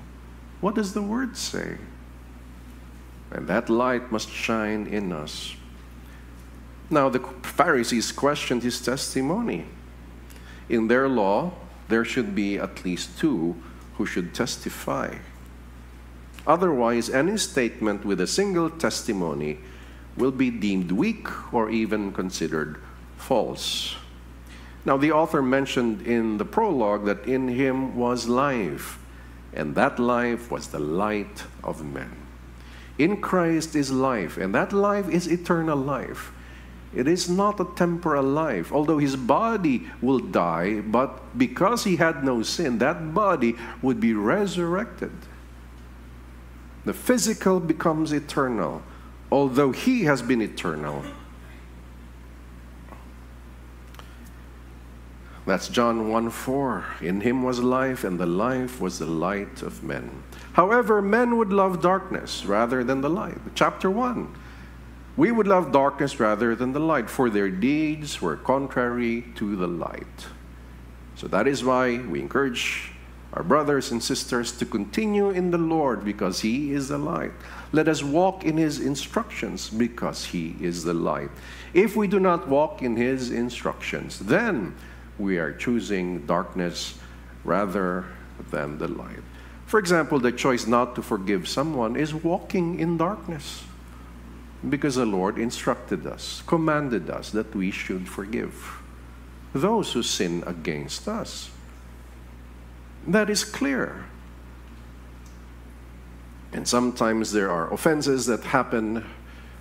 What 0.61 0.75
does 0.75 0.93
the 0.93 1.01
word 1.01 1.35
say? 1.35 1.77
And 3.31 3.47
that 3.47 3.69
light 3.69 4.11
must 4.11 4.29
shine 4.29 4.87
in 4.87 5.11
us. 5.11 5.55
Now, 6.89 7.09
the 7.09 7.19
Pharisees 7.19 8.11
questioned 8.11 8.63
his 8.63 8.79
testimony. 8.79 9.65
In 10.69 10.87
their 10.87 11.09
law, 11.09 11.51
there 11.89 12.05
should 12.05 12.35
be 12.35 12.57
at 12.57 12.85
least 12.85 13.17
two 13.19 13.55
who 13.95 14.05
should 14.05 14.33
testify. 14.33 15.15
Otherwise, 16.45 17.09
any 17.09 17.37
statement 17.37 18.05
with 18.05 18.21
a 18.21 18.27
single 18.27 18.69
testimony 18.69 19.57
will 20.15 20.31
be 20.31 20.49
deemed 20.49 20.91
weak 20.91 21.27
or 21.53 21.69
even 21.69 22.13
considered 22.13 22.79
false. 23.17 23.95
Now, 24.85 24.95
the 24.95 25.11
author 25.11 25.41
mentioned 25.41 26.07
in 26.07 26.37
the 26.37 26.45
prologue 26.45 27.05
that 27.05 27.25
in 27.25 27.49
him 27.49 27.97
was 27.97 28.29
life, 28.29 28.97
and 29.53 29.75
that 29.75 29.99
life 29.99 30.49
was 30.49 30.67
the 30.67 30.79
light 30.79 31.43
of 31.63 31.83
men. 31.83 32.26
In 32.97 33.21
Christ 33.21 33.75
is 33.75 33.91
life, 33.91 34.37
and 34.37 34.53
that 34.55 34.73
life 34.73 35.07
is 35.09 35.27
eternal 35.27 35.77
life. 35.77 36.31
It 36.95 37.07
is 37.07 37.29
not 37.29 37.59
a 37.59 37.67
temporal 37.75 38.23
life, 38.23 38.71
although 38.71 38.97
his 38.97 39.15
body 39.15 39.87
will 40.01 40.19
die, 40.19 40.81
but 40.81 41.37
because 41.37 41.83
he 41.83 41.97
had 41.97 42.23
no 42.23 42.41
sin, 42.41 42.79
that 42.79 43.13
body 43.13 43.55
would 43.81 43.99
be 43.99 44.13
resurrected. 44.13 45.11
The 46.85 46.93
physical 46.93 47.59
becomes 47.59 48.13
eternal, 48.13 48.81
although 49.31 49.71
he 49.71 50.05
has 50.05 50.21
been 50.21 50.41
eternal. 50.41 51.03
That's 55.45 55.67
John 55.69 56.09
1 56.09 56.29
4. 56.29 56.85
In 57.01 57.21
him 57.21 57.43
was 57.43 57.59
life, 57.59 58.03
and 58.03 58.19
the 58.19 58.25
life 58.25 58.81
was 58.81 58.99
the 58.99 59.05
light 59.05 59.61
of 59.61 59.83
men. 59.83 60.23
However, 60.57 61.03
men 61.03 61.37
would 61.37 61.53
love 61.53 61.83
darkness 61.83 62.43
rather 62.43 62.83
than 62.83 63.01
the 63.01 63.11
light. 63.11 63.37
Chapter 63.53 63.91
1. 63.91 64.35
We 65.15 65.31
would 65.31 65.47
love 65.47 65.71
darkness 65.71 66.19
rather 66.19 66.55
than 66.55 66.73
the 66.73 66.79
light, 66.79 67.11
for 67.11 67.29
their 67.29 67.51
deeds 67.51 68.23
were 68.23 68.35
contrary 68.35 69.23
to 69.35 69.55
the 69.55 69.67
light. 69.67 70.25
So 71.15 71.27
that 71.27 71.47
is 71.47 71.63
why 71.63 71.99
we 71.99 72.21
encourage 72.21 72.91
our 73.33 73.43
brothers 73.43 73.91
and 73.91 74.01
sisters 74.01 74.51
to 74.53 74.65
continue 74.65 75.29
in 75.29 75.51
the 75.51 75.59
Lord 75.59 76.03
because 76.03 76.39
He 76.39 76.73
is 76.73 76.87
the 76.87 76.97
light. 76.97 77.33
Let 77.71 77.87
us 77.87 78.01
walk 78.01 78.43
in 78.43 78.57
His 78.57 78.79
instructions 78.79 79.69
because 79.69 80.25
He 80.25 80.55
is 80.59 80.83
the 80.83 80.95
light. 80.95 81.29
If 81.75 81.95
we 81.95 82.07
do 82.07 82.19
not 82.19 82.47
walk 82.47 82.81
in 82.81 82.95
His 82.95 83.29
instructions, 83.29 84.17
then 84.17 84.73
we 85.19 85.37
are 85.37 85.53
choosing 85.53 86.25
darkness 86.25 86.97
rather 87.43 88.05
than 88.49 88.79
the 88.79 88.87
light. 88.87 89.21
For 89.67 89.79
example, 89.79 90.17
the 90.17 90.31
choice 90.31 90.65
not 90.65 90.95
to 90.95 91.01
forgive 91.01 91.45
someone 91.45 91.97
is 91.97 92.13
walking 92.13 92.79
in 92.79 92.95
darkness 92.95 93.65
because 94.67 94.95
the 94.95 95.05
Lord 95.05 95.37
instructed 95.37 96.07
us, 96.07 96.41
commanded 96.47 97.09
us 97.09 97.31
that 97.31 97.53
we 97.53 97.69
should 97.69 98.07
forgive 98.07 98.81
those 99.53 99.91
who 99.91 100.03
sin 100.03 100.41
against 100.47 101.09
us. 101.09 101.49
That 103.05 103.29
is 103.29 103.43
clear. 103.43 104.05
And 106.53 106.65
sometimes 106.65 107.33
there 107.33 107.51
are 107.51 107.71
offenses 107.73 108.25
that 108.27 108.45
happen, 108.45 109.05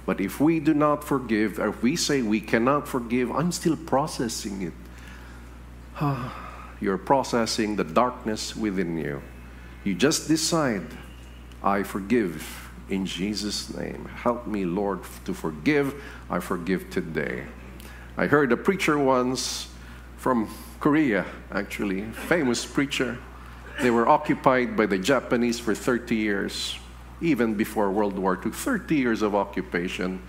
but 0.06 0.20
if 0.20 0.38
we 0.40 0.60
do 0.60 0.72
not 0.72 1.02
forgive, 1.02 1.58
or 1.58 1.68
if 1.68 1.82
we 1.82 1.96
say 1.96 2.22
we 2.22 2.40
cannot 2.40 2.86
forgive, 2.86 3.32
I'm 3.32 3.50
still 3.50 3.76
processing 3.76 4.62
it. 4.62 4.72
You're 6.80 6.98
processing 6.98 7.74
the 7.74 7.84
darkness 7.84 8.54
within 8.54 8.96
you. 8.98 9.20
You 9.86 9.94
just 9.94 10.26
decide, 10.26 10.82
I 11.62 11.84
forgive 11.84 12.44
in 12.88 13.06
Jesus' 13.06 13.72
name. 13.72 14.06
Help 14.06 14.48
me, 14.48 14.64
Lord, 14.64 15.04
to 15.26 15.32
forgive. 15.32 16.02
I 16.28 16.40
forgive 16.40 16.90
today. 16.90 17.44
I 18.16 18.26
heard 18.26 18.50
a 18.50 18.56
preacher 18.56 18.98
once 18.98 19.68
from 20.16 20.52
Korea, 20.80 21.24
actually, 21.52 22.02
famous 22.02 22.66
preacher. 22.66 23.16
They 23.80 23.92
were 23.92 24.08
occupied 24.08 24.76
by 24.76 24.86
the 24.86 24.98
Japanese 24.98 25.60
for 25.60 25.72
30 25.72 26.16
years, 26.16 26.76
even 27.20 27.54
before 27.54 27.92
World 27.92 28.18
War 28.18 28.36
II, 28.44 28.50
30 28.50 28.96
years 28.96 29.22
of 29.22 29.36
occupation. 29.36 30.20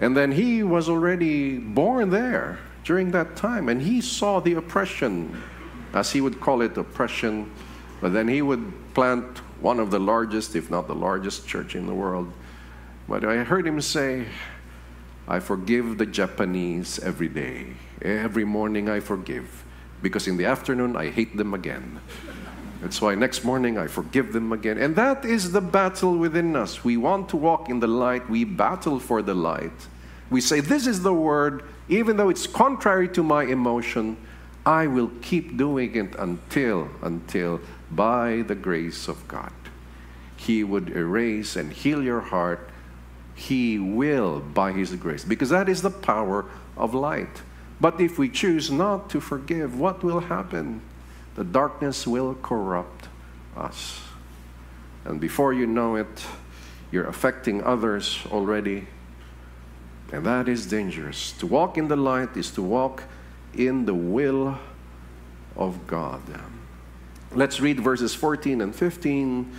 And 0.00 0.16
then 0.16 0.32
he 0.32 0.64
was 0.64 0.88
already 0.88 1.58
born 1.58 2.10
there 2.10 2.58
during 2.82 3.12
that 3.12 3.36
time, 3.36 3.68
and 3.68 3.80
he 3.80 4.00
saw 4.00 4.40
the 4.40 4.54
oppression, 4.54 5.40
as 5.94 6.10
he 6.10 6.20
would 6.20 6.40
call 6.40 6.60
it, 6.60 6.76
oppression. 6.76 7.52
But 8.00 8.12
then 8.12 8.28
he 8.28 8.42
would 8.42 8.72
plant 8.94 9.38
one 9.60 9.80
of 9.80 9.90
the 9.90 9.98
largest, 9.98 10.54
if 10.54 10.70
not 10.70 10.86
the 10.86 10.94
largest, 10.94 11.46
church 11.46 11.74
in 11.74 11.86
the 11.86 11.94
world. 11.94 12.32
But 13.08 13.24
I 13.24 13.38
heard 13.44 13.66
him 13.66 13.80
say, 13.80 14.26
I 15.26 15.40
forgive 15.40 15.98
the 15.98 16.06
Japanese 16.06 16.98
every 17.00 17.28
day. 17.28 17.74
Every 18.00 18.44
morning 18.44 18.88
I 18.88 19.00
forgive. 19.00 19.64
Because 20.02 20.28
in 20.28 20.36
the 20.36 20.44
afternoon 20.44 20.96
I 20.96 21.10
hate 21.10 21.36
them 21.36 21.54
again. 21.54 22.00
That's 22.80 23.02
why 23.02 23.16
next 23.16 23.44
morning 23.44 23.76
I 23.76 23.88
forgive 23.88 24.32
them 24.32 24.52
again. 24.52 24.78
And 24.78 24.94
that 24.96 25.24
is 25.24 25.50
the 25.50 25.60
battle 25.60 26.16
within 26.16 26.54
us. 26.54 26.84
We 26.84 26.96
want 26.96 27.28
to 27.30 27.36
walk 27.36 27.68
in 27.68 27.80
the 27.80 27.88
light, 27.88 28.28
we 28.30 28.44
battle 28.44 29.00
for 29.00 29.20
the 29.20 29.34
light. 29.34 29.88
We 30.30 30.40
say, 30.40 30.60
This 30.60 30.86
is 30.86 31.02
the 31.02 31.12
word, 31.12 31.64
even 31.88 32.16
though 32.16 32.28
it's 32.28 32.46
contrary 32.46 33.08
to 33.08 33.22
my 33.22 33.44
emotion, 33.44 34.16
I 34.64 34.86
will 34.86 35.10
keep 35.22 35.56
doing 35.56 35.94
it 35.96 36.14
until, 36.16 36.88
until 37.02 37.60
by 37.90 38.42
the 38.46 38.54
grace 38.54 39.08
of 39.08 39.26
God. 39.28 39.52
He 40.36 40.62
would 40.62 40.90
erase 40.90 41.56
and 41.56 41.72
heal 41.72 42.02
your 42.02 42.20
heart. 42.20 42.70
He 43.34 43.78
will 43.78 44.40
by 44.40 44.72
His 44.72 44.94
grace, 44.94 45.24
because 45.24 45.50
that 45.50 45.68
is 45.68 45.82
the 45.82 45.90
power 45.90 46.44
of 46.76 46.94
light. 46.94 47.42
But 47.80 48.00
if 48.00 48.18
we 48.18 48.28
choose 48.28 48.70
not 48.70 49.08
to 49.10 49.20
forgive, 49.20 49.78
what 49.78 50.02
will 50.02 50.20
happen? 50.20 50.82
The 51.36 51.44
darkness 51.44 52.06
will 52.06 52.34
corrupt 52.34 53.08
us. 53.56 54.00
And 55.04 55.20
before 55.20 55.52
you 55.52 55.66
know 55.66 55.96
it, 55.96 56.26
you're 56.90 57.06
affecting 57.06 57.62
others 57.62 58.18
already. 58.30 58.88
And 60.12 60.24
that 60.26 60.48
is 60.48 60.66
dangerous. 60.66 61.32
To 61.32 61.46
walk 61.46 61.78
in 61.78 61.88
the 61.88 61.96
light 61.96 62.36
is 62.36 62.50
to 62.52 62.62
walk 62.62 63.04
in 63.54 63.84
the 63.86 63.94
will 63.94 64.58
of 65.56 65.86
God. 65.86 66.22
Let's 67.34 67.60
read 67.60 67.80
verses 67.80 68.14
14 68.14 68.62
and 68.62 68.74
15. 68.74 69.52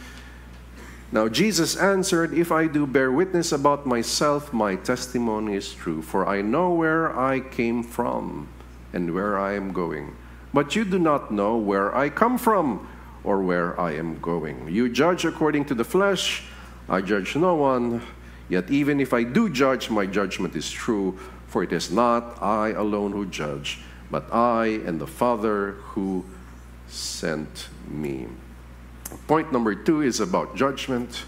Now 1.11 1.27
Jesus 1.27 1.75
answered, 1.75 2.33
If 2.33 2.51
I 2.51 2.65
do 2.65 2.87
bear 2.87 3.11
witness 3.11 3.51
about 3.51 3.85
myself, 3.85 4.51
my 4.51 4.75
testimony 4.75 5.55
is 5.55 5.73
true, 5.73 6.01
for 6.01 6.27
I 6.27 6.41
know 6.41 6.71
where 6.71 7.17
I 7.17 7.39
came 7.39 7.83
from 7.83 8.47
and 8.91 9.13
where 9.13 9.37
I 9.37 9.53
am 9.53 9.71
going. 9.71 10.15
But 10.51 10.75
you 10.75 10.83
do 10.83 10.97
not 10.97 11.31
know 11.31 11.57
where 11.57 11.95
I 11.95 12.09
come 12.09 12.39
from 12.39 12.87
or 13.23 13.43
where 13.43 13.79
I 13.79 13.93
am 13.93 14.19
going. 14.19 14.67
You 14.67 14.89
judge 14.89 15.25
according 15.25 15.65
to 15.65 15.75
the 15.75 15.83
flesh, 15.83 16.43
I 16.87 17.01
judge 17.01 17.35
no 17.35 17.53
one. 17.53 18.01
Yet 18.49 18.71
even 18.71 18.99
if 18.99 19.13
I 19.13 19.21
do 19.23 19.47
judge, 19.47 19.91
my 19.91 20.07
judgment 20.07 20.55
is 20.55 20.71
true, 20.71 21.19
for 21.45 21.61
it 21.61 21.71
is 21.71 21.91
not 21.91 22.41
I 22.41 22.69
alone 22.69 23.11
who 23.11 23.27
judge, 23.27 23.79
but 24.09 24.25
I 24.33 24.81
and 24.87 24.99
the 24.99 25.05
Father 25.05 25.73
who 25.93 26.25
sent 26.89 27.69
me. 27.87 28.27
Point 29.27 29.51
number 29.51 29.75
two 29.75 30.01
is 30.01 30.19
about 30.19 30.55
judgment. 30.55 31.23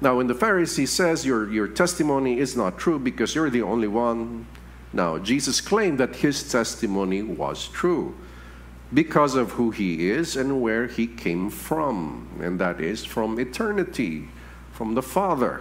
Now, 0.00 0.16
when 0.16 0.26
the 0.26 0.34
Pharisee 0.34 0.88
says 0.88 1.26
your, 1.26 1.50
your 1.52 1.68
testimony 1.68 2.38
is 2.38 2.56
not 2.56 2.78
true 2.78 2.98
because 2.98 3.34
you're 3.34 3.50
the 3.50 3.62
only 3.62 3.88
one, 3.88 4.46
now 4.92 5.18
Jesus 5.18 5.60
claimed 5.60 5.98
that 5.98 6.16
his 6.16 6.50
testimony 6.50 7.22
was 7.22 7.68
true 7.68 8.14
because 8.92 9.34
of 9.34 9.52
who 9.52 9.70
he 9.70 10.10
is 10.10 10.36
and 10.36 10.60
where 10.60 10.86
he 10.86 11.06
came 11.06 11.50
from, 11.50 12.28
and 12.40 12.58
that 12.60 12.80
is 12.80 13.04
from 13.04 13.38
eternity, 13.38 14.28
from 14.72 14.94
the 14.94 15.02
Father, 15.02 15.60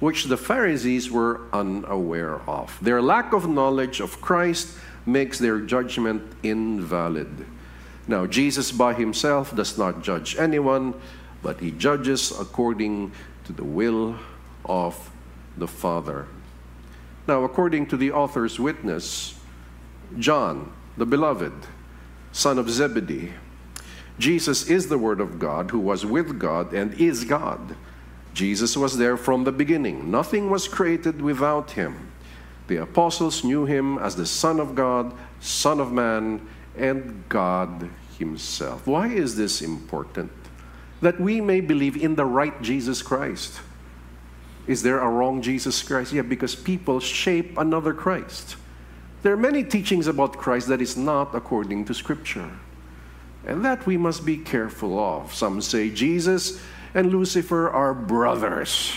which 0.00 0.24
the 0.24 0.36
Pharisees 0.36 1.10
were 1.10 1.40
unaware 1.52 2.40
of. 2.48 2.78
Their 2.80 3.02
lack 3.02 3.32
of 3.32 3.48
knowledge 3.48 4.00
of 4.00 4.20
Christ 4.20 4.76
makes 5.06 5.38
their 5.38 5.60
judgment 5.60 6.22
invalid. 6.42 7.46
Now, 8.08 8.26
Jesus 8.26 8.72
by 8.72 8.94
himself 8.94 9.54
does 9.54 9.78
not 9.78 10.02
judge 10.02 10.36
anyone, 10.36 10.94
but 11.42 11.60
he 11.60 11.70
judges 11.70 12.32
according 12.38 13.12
to 13.44 13.52
the 13.52 13.64
will 13.64 14.16
of 14.64 15.10
the 15.56 15.68
Father. 15.68 16.26
Now, 17.28 17.44
according 17.44 17.86
to 17.86 17.96
the 17.96 18.10
author's 18.10 18.58
witness, 18.58 19.38
John, 20.18 20.72
the 20.96 21.06
beloved, 21.06 21.52
son 22.32 22.58
of 22.58 22.68
Zebedee, 22.68 23.32
Jesus 24.18 24.68
is 24.68 24.88
the 24.88 24.98
Word 24.98 25.20
of 25.20 25.38
God 25.38 25.70
who 25.70 25.78
was 25.78 26.04
with 26.04 26.38
God 26.38 26.72
and 26.72 26.92
is 26.94 27.24
God. 27.24 27.76
Jesus 28.34 28.76
was 28.76 28.98
there 28.98 29.16
from 29.16 29.44
the 29.44 29.52
beginning. 29.52 30.10
Nothing 30.10 30.50
was 30.50 30.68
created 30.68 31.20
without 31.20 31.72
him. 31.72 32.10
The 32.68 32.76
apostles 32.76 33.44
knew 33.44 33.66
him 33.66 33.98
as 33.98 34.16
the 34.16 34.26
Son 34.26 34.58
of 34.58 34.74
God, 34.74 35.12
Son 35.40 35.80
of 35.80 35.92
Man, 35.92 36.46
and 36.76 37.24
God 37.28 37.88
Himself. 38.18 38.86
Why 38.86 39.08
is 39.08 39.36
this 39.36 39.62
important? 39.62 40.30
That 41.00 41.20
we 41.20 41.40
may 41.40 41.60
believe 41.60 41.96
in 41.96 42.14
the 42.14 42.24
right 42.24 42.60
Jesus 42.62 43.02
Christ. 43.02 43.60
Is 44.66 44.82
there 44.82 45.00
a 45.00 45.08
wrong 45.08 45.42
Jesus 45.42 45.82
Christ? 45.82 46.12
Yeah, 46.12 46.22
because 46.22 46.54
people 46.54 47.00
shape 47.00 47.58
another 47.58 47.92
Christ. 47.92 48.56
There 49.22 49.32
are 49.32 49.36
many 49.36 49.64
teachings 49.64 50.06
about 50.06 50.36
Christ 50.36 50.68
that 50.68 50.80
is 50.80 50.96
not 50.96 51.34
according 51.34 51.84
to 51.86 51.94
Scripture. 51.94 52.50
And 53.46 53.64
that 53.64 53.86
we 53.86 53.96
must 53.96 54.24
be 54.24 54.36
careful 54.36 54.98
of. 54.98 55.34
Some 55.34 55.60
say 55.60 55.90
Jesus 55.90 56.60
and 56.94 57.12
Lucifer 57.12 57.68
are 57.70 57.94
brothers. 57.94 58.92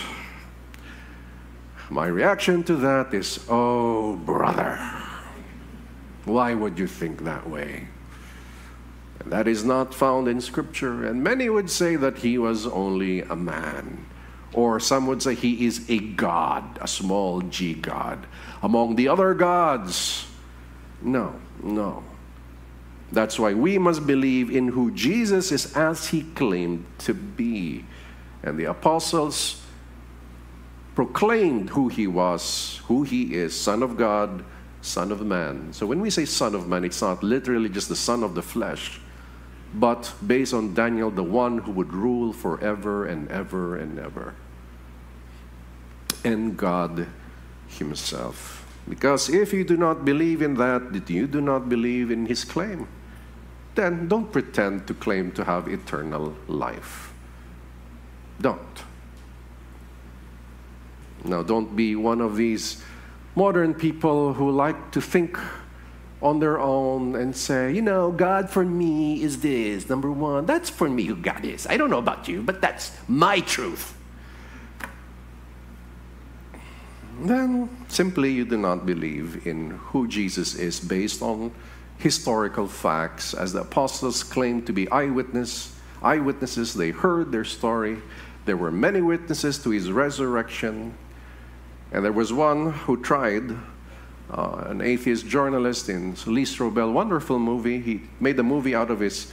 My 1.90 2.06
reaction 2.06 2.62
to 2.64 2.76
that 2.76 3.14
is, 3.14 3.44
oh, 3.48 4.16
brother. 4.16 4.95
Why 6.26 6.54
would 6.54 6.78
you 6.78 6.88
think 6.88 7.24
that 7.24 7.48
way? 7.48 7.86
That 9.24 9.48
is 9.48 9.64
not 9.64 9.94
found 9.94 10.28
in 10.28 10.40
Scripture. 10.40 11.06
And 11.06 11.22
many 11.22 11.48
would 11.48 11.70
say 11.70 11.96
that 11.96 12.18
he 12.18 12.36
was 12.36 12.66
only 12.66 13.22
a 13.22 13.36
man. 13.36 14.04
Or 14.52 14.80
some 14.80 15.06
would 15.06 15.22
say 15.22 15.34
he 15.34 15.66
is 15.66 15.88
a 15.88 15.98
God, 15.98 16.78
a 16.80 16.88
small 16.88 17.42
g 17.42 17.74
God, 17.74 18.26
among 18.62 18.96
the 18.96 19.08
other 19.08 19.34
gods. 19.34 20.26
No, 21.00 21.36
no. 21.62 22.02
That's 23.12 23.38
why 23.38 23.54
we 23.54 23.78
must 23.78 24.06
believe 24.06 24.50
in 24.50 24.68
who 24.68 24.90
Jesus 24.90 25.52
is 25.52 25.76
as 25.76 26.08
he 26.08 26.22
claimed 26.34 26.86
to 26.98 27.14
be. 27.14 27.84
And 28.42 28.58
the 28.58 28.64
apostles 28.64 29.62
proclaimed 30.96 31.70
who 31.70 31.88
he 31.88 32.08
was, 32.08 32.80
who 32.86 33.04
he 33.04 33.34
is, 33.34 33.58
Son 33.58 33.82
of 33.82 33.96
God 33.96 34.44
Son 34.86 35.10
of 35.10 35.20
Man. 35.20 35.72
So 35.72 35.84
when 35.84 36.00
we 36.00 36.10
say 36.10 36.24
Son 36.24 36.54
of 36.54 36.68
Man, 36.68 36.84
it's 36.84 37.02
not 37.02 37.22
literally 37.22 37.68
just 37.68 37.88
the 37.88 37.96
Son 37.96 38.22
of 38.22 38.34
the 38.34 38.42
flesh, 38.42 39.00
but 39.74 40.12
based 40.24 40.54
on 40.54 40.74
Daniel, 40.74 41.10
the 41.10 41.24
one 41.24 41.58
who 41.58 41.72
would 41.72 41.92
rule 41.92 42.32
forever 42.32 43.04
and 43.04 43.28
ever 43.30 43.76
and 43.76 43.98
ever. 43.98 44.34
And 46.24 46.56
God 46.56 47.06
Himself. 47.68 48.64
Because 48.88 49.28
if 49.28 49.52
you 49.52 49.64
do 49.64 49.76
not 49.76 50.04
believe 50.04 50.40
in 50.40 50.54
that, 50.54 51.10
you 51.10 51.26
do 51.26 51.40
not 51.40 51.68
believe 51.68 52.12
in 52.12 52.26
His 52.26 52.44
claim, 52.44 52.86
then 53.74 54.06
don't 54.06 54.30
pretend 54.30 54.86
to 54.86 54.94
claim 54.94 55.32
to 55.32 55.44
have 55.44 55.68
eternal 55.68 56.34
life. 56.46 57.12
Don't. 58.40 58.82
Now, 61.24 61.42
don't 61.42 61.74
be 61.74 61.96
one 61.96 62.20
of 62.20 62.36
these 62.36 62.82
modern 63.36 63.74
people 63.74 64.32
who 64.32 64.50
like 64.50 64.90
to 64.90 65.00
think 65.00 65.38
on 66.22 66.40
their 66.40 66.58
own 66.58 67.14
and 67.14 67.36
say, 67.36 67.72
you 67.72 67.82
know, 67.82 68.10
God 68.10 68.48
for 68.48 68.64
me 68.64 69.22
is 69.22 69.40
this, 69.40 69.88
number 69.88 70.10
one. 70.10 70.46
That's 70.46 70.70
for 70.70 70.88
me 70.88 71.04
who 71.04 71.14
God 71.14 71.44
is. 71.44 71.66
I 71.66 71.76
don't 71.76 71.90
know 71.90 71.98
about 71.98 72.26
you, 72.26 72.42
but 72.42 72.60
that's 72.60 72.90
my 73.06 73.40
truth. 73.40 73.94
Then 77.20 77.68
simply 77.88 78.32
you 78.32 78.44
do 78.44 78.56
not 78.56 78.84
believe 78.84 79.46
in 79.46 79.70
who 79.70 80.08
Jesus 80.08 80.54
is 80.54 80.80
based 80.80 81.22
on 81.22 81.52
historical 81.98 82.66
facts 82.66 83.32
as 83.32 83.52
the 83.52 83.60
apostles 83.60 84.22
claimed 84.22 84.66
to 84.66 84.72
be 84.72 84.90
eyewitness 84.90 85.72
eyewitnesses 86.02 86.74
they 86.74 86.90
heard 86.90 87.32
their 87.32 87.42
story 87.42 87.96
there 88.44 88.56
were 88.58 88.70
many 88.70 89.00
witnesses 89.00 89.56
to 89.56 89.70
his 89.70 89.90
resurrection 89.90 90.92
and 91.96 92.04
there 92.04 92.12
was 92.12 92.30
one 92.30 92.72
who 92.72 93.00
tried 93.00 93.52
uh, 94.30 94.64
an 94.66 94.82
atheist 94.82 95.26
journalist 95.26 95.88
in 95.88 96.14
Lee 96.26 96.44
Strobel 96.44 96.92
wonderful 96.92 97.38
movie 97.38 97.80
he 97.80 98.02
made 98.20 98.38
a 98.38 98.42
movie 98.42 98.74
out 98.74 98.90
of 98.90 99.00
his 99.00 99.32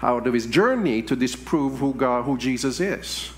out 0.00 0.26
of 0.26 0.32
his 0.32 0.46
journey 0.46 1.02
to 1.02 1.14
disprove 1.14 1.78
who 1.78 1.92
God, 1.92 2.24
who 2.24 2.38
Jesus 2.38 2.80
is 2.80 3.30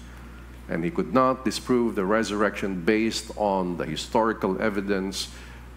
and 0.68 0.84
he 0.84 0.90
could 0.90 1.12
not 1.12 1.44
disprove 1.44 1.96
the 1.96 2.04
resurrection 2.04 2.80
based 2.80 3.32
on 3.36 3.76
the 3.76 3.84
historical 3.84 4.62
evidence 4.62 5.28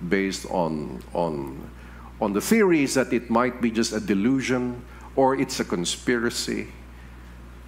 based 0.07 0.45
on 0.51 1.01
on 1.13 1.67
on 2.21 2.31
the 2.31 2.41
theories 2.41 2.93
that 2.93 3.11
it 3.11 3.27
might 3.27 3.59
be 3.59 3.71
just 3.71 3.91
a 3.91 3.99
delusion 3.99 4.85
or 5.15 5.35
it's 5.35 5.59
a 5.59 5.65
conspiracy. 5.65 6.67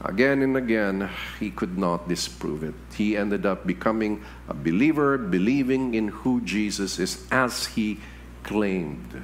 Again 0.01 0.41
and 0.41 0.57
again, 0.57 1.09
he 1.39 1.49
could 1.49 1.77
not 1.77 2.07
disprove 2.07 2.63
it. 2.63 2.75
He 2.95 3.15
ended 3.15 3.45
up 3.45 3.65
becoming 3.65 4.23
a 4.47 4.53
believer, 4.53 5.17
believing 5.17 5.93
in 5.93 6.09
who 6.09 6.41
Jesus 6.41 6.99
is 6.99 7.25
as 7.31 7.67
he 7.67 7.99
claimed. 8.43 9.23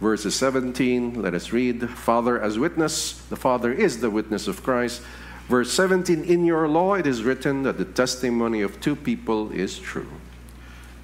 Verses 0.00 0.34
17, 0.34 1.22
let 1.22 1.32
us 1.32 1.52
read 1.52 1.88
Father 1.88 2.40
as 2.40 2.58
witness, 2.58 3.22
the 3.28 3.36
Father 3.36 3.72
is 3.72 4.00
the 4.00 4.10
witness 4.10 4.48
of 4.48 4.64
Christ. 4.64 5.00
Verse 5.48 5.72
17, 5.72 6.24
in 6.24 6.44
your 6.44 6.66
law 6.66 6.94
it 6.94 7.06
is 7.06 7.22
written 7.22 7.62
that 7.62 7.78
the 7.78 7.84
testimony 7.84 8.62
of 8.62 8.80
two 8.80 8.96
people 8.96 9.52
is 9.52 9.78
true. 9.78 10.10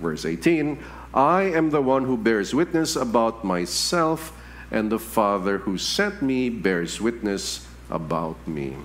Verse 0.00 0.24
18, 0.24 0.82
I 1.14 1.42
am 1.42 1.70
the 1.70 1.80
one 1.80 2.06
who 2.06 2.16
bears 2.16 2.52
witness 2.54 2.96
about 2.96 3.44
myself, 3.44 4.32
and 4.72 4.90
the 4.90 4.98
Father 4.98 5.58
who 5.58 5.78
sent 5.78 6.20
me 6.20 6.50
bears 6.50 7.00
witness 7.00 7.67
about 7.90 8.36
me. 8.46 8.76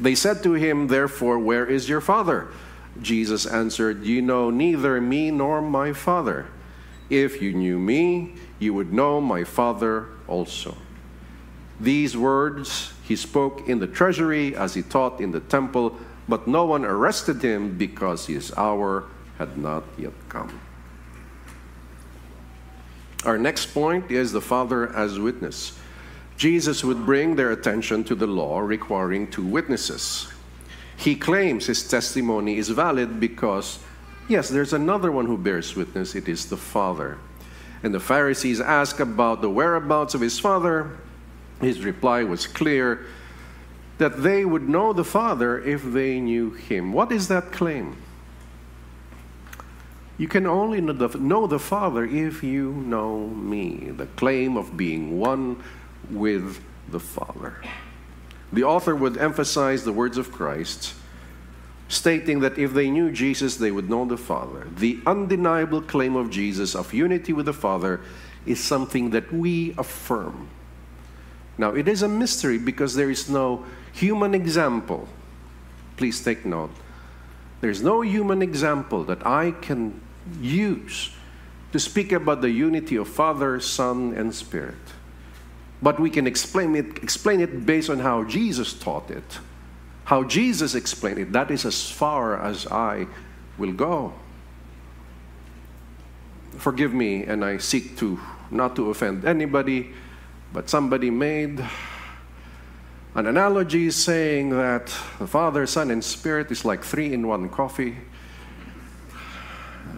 They 0.00 0.14
said 0.14 0.42
to 0.42 0.54
him, 0.54 0.88
Therefore, 0.88 1.38
where 1.38 1.66
is 1.66 1.88
your 1.88 2.00
Father? 2.00 2.48
Jesus 3.00 3.46
answered, 3.46 4.04
You 4.04 4.22
know 4.22 4.50
neither 4.50 5.00
me 5.00 5.30
nor 5.30 5.60
my 5.62 5.92
Father. 5.92 6.46
If 7.10 7.42
you 7.42 7.52
knew 7.52 7.78
me, 7.78 8.34
you 8.58 8.74
would 8.74 8.92
know 8.92 9.20
my 9.20 9.44
Father 9.44 10.08
also. 10.26 10.76
These 11.80 12.16
words 12.16 12.92
he 13.02 13.16
spoke 13.16 13.68
in 13.68 13.78
the 13.78 13.86
treasury 13.86 14.56
as 14.56 14.74
he 14.74 14.82
taught 14.82 15.20
in 15.20 15.32
the 15.32 15.40
temple, 15.40 15.96
but 16.28 16.48
no 16.48 16.64
one 16.64 16.84
arrested 16.84 17.42
him 17.42 17.76
because 17.76 18.26
his 18.26 18.52
hour 18.56 19.04
had 19.38 19.58
not 19.58 19.84
yet 19.98 20.12
come. 20.28 20.60
Our 23.24 23.38
next 23.38 23.66
point 23.66 24.10
is 24.10 24.32
the 24.32 24.40
Father 24.40 24.94
as 24.94 25.18
witness. 25.18 25.78
Jesus 26.36 26.82
would 26.82 27.06
bring 27.06 27.36
their 27.36 27.52
attention 27.52 28.04
to 28.04 28.14
the 28.14 28.26
law 28.26 28.58
requiring 28.58 29.30
two 29.30 29.44
witnesses. 29.44 30.32
He 30.96 31.14
claims 31.14 31.66
his 31.66 31.86
testimony 31.86 32.56
is 32.58 32.68
valid 32.68 33.20
because, 33.20 33.78
yes, 34.28 34.48
there's 34.48 34.72
another 34.72 35.12
one 35.12 35.26
who 35.26 35.38
bears 35.38 35.76
witness, 35.76 36.14
it 36.14 36.28
is 36.28 36.46
the 36.46 36.56
Father. 36.56 37.18
And 37.82 37.94
the 37.94 38.00
Pharisees 38.00 38.60
ask 38.60 39.00
about 39.00 39.42
the 39.42 39.50
whereabouts 39.50 40.14
of 40.14 40.20
his 40.20 40.38
Father. 40.38 40.98
His 41.60 41.84
reply 41.84 42.24
was 42.24 42.46
clear 42.46 43.06
that 43.98 44.22
they 44.22 44.44
would 44.44 44.68
know 44.68 44.92
the 44.92 45.04
Father 45.04 45.62
if 45.62 45.84
they 45.84 46.18
knew 46.18 46.50
him. 46.50 46.92
What 46.92 47.12
is 47.12 47.28
that 47.28 47.52
claim? 47.52 47.96
You 50.16 50.28
can 50.28 50.46
only 50.46 50.80
know 50.80 51.46
the 51.46 51.58
Father 51.58 52.04
if 52.04 52.42
you 52.42 52.72
know 52.72 53.28
me, 53.28 53.90
the 53.96 54.06
claim 54.06 54.56
of 54.56 54.76
being 54.76 55.18
one 55.18 55.62
with 56.10 56.62
the 56.90 57.00
Father. 57.00 57.56
The 58.52 58.64
author 58.64 58.94
would 58.94 59.16
emphasize 59.16 59.84
the 59.84 59.92
words 59.92 60.16
of 60.16 60.30
Christ, 60.30 60.94
stating 61.88 62.40
that 62.40 62.58
if 62.58 62.72
they 62.72 62.90
knew 62.90 63.10
Jesus, 63.10 63.56
they 63.56 63.70
would 63.70 63.90
know 63.90 64.04
the 64.04 64.16
Father. 64.16 64.66
The 64.76 65.00
undeniable 65.06 65.82
claim 65.82 66.16
of 66.16 66.30
Jesus 66.30 66.74
of 66.74 66.94
unity 66.94 67.32
with 67.32 67.46
the 67.46 67.52
Father 67.52 68.00
is 68.46 68.62
something 68.62 69.10
that 69.10 69.32
we 69.32 69.74
affirm. 69.76 70.48
Now, 71.56 71.70
it 71.70 71.88
is 71.88 72.02
a 72.02 72.08
mystery 72.08 72.58
because 72.58 72.94
there 72.94 73.10
is 73.10 73.28
no 73.28 73.64
human 73.92 74.34
example. 74.34 75.08
Please 75.96 76.22
take 76.22 76.44
note. 76.44 76.70
There's 77.60 77.82
no 77.82 78.02
human 78.02 78.42
example 78.42 79.04
that 79.04 79.26
I 79.26 79.52
can 79.52 80.00
use 80.40 81.12
to 81.72 81.78
speak 81.78 82.12
about 82.12 82.40
the 82.40 82.50
unity 82.50 82.96
of 82.96 83.08
Father, 83.08 83.58
Son, 83.60 84.12
and 84.14 84.34
Spirit. 84.34 84.74
But 85.82 86.00
we 86.00 86.10
can 86.10 86.26
explain 86.26 86.74
it, 86.76 87.02
explain 87.02 87.40
it 87.40 87.66
based 87.66 87.90
on 87.90 87.98
how 87.98 88.24
Jesus 88.24 88.72
taught 88.72 89.10
it. 89.10 89.38
How 90.04 90.24
Jesus 90.24 90.74
explained 90.74 91.18
it. 91.18 91.32
That 91.32 91.50
is 91.50 91.64
as 91.64 91.90
far 91.90 92.40
as 92.40 92.66
I 92.66 93.06
will 93.58 93.72
go. 93.72 94.12
Forgive 96.56 96.94
me, 96.94 97.24
and 97.24 97.44
I 97.44 97.58
seek 97.58 97.96
to 97.98 98.18
not 98.50 98.76
to 98.76 98.90
offend 98.90 99.24
anybody, 99.24 99.92
but 100.52 100.70
somebody 100.70 101.10
made 101.10 101.64
an 103.14 103.26
analogy 103.26 103.90
saying 103.90 104.50
that 104.50 104.86
the 105.18 105.26
Father, 105.26 105.66
Son, 105.66 105.90
and 105.90 106.02
Spirit 106.02 106.50
is 106.50 106.64
like 106.64 106.82
three 106.82 107.12
in 107.12 107.26
one 107.26 107.48
coffee. 107.48 107.96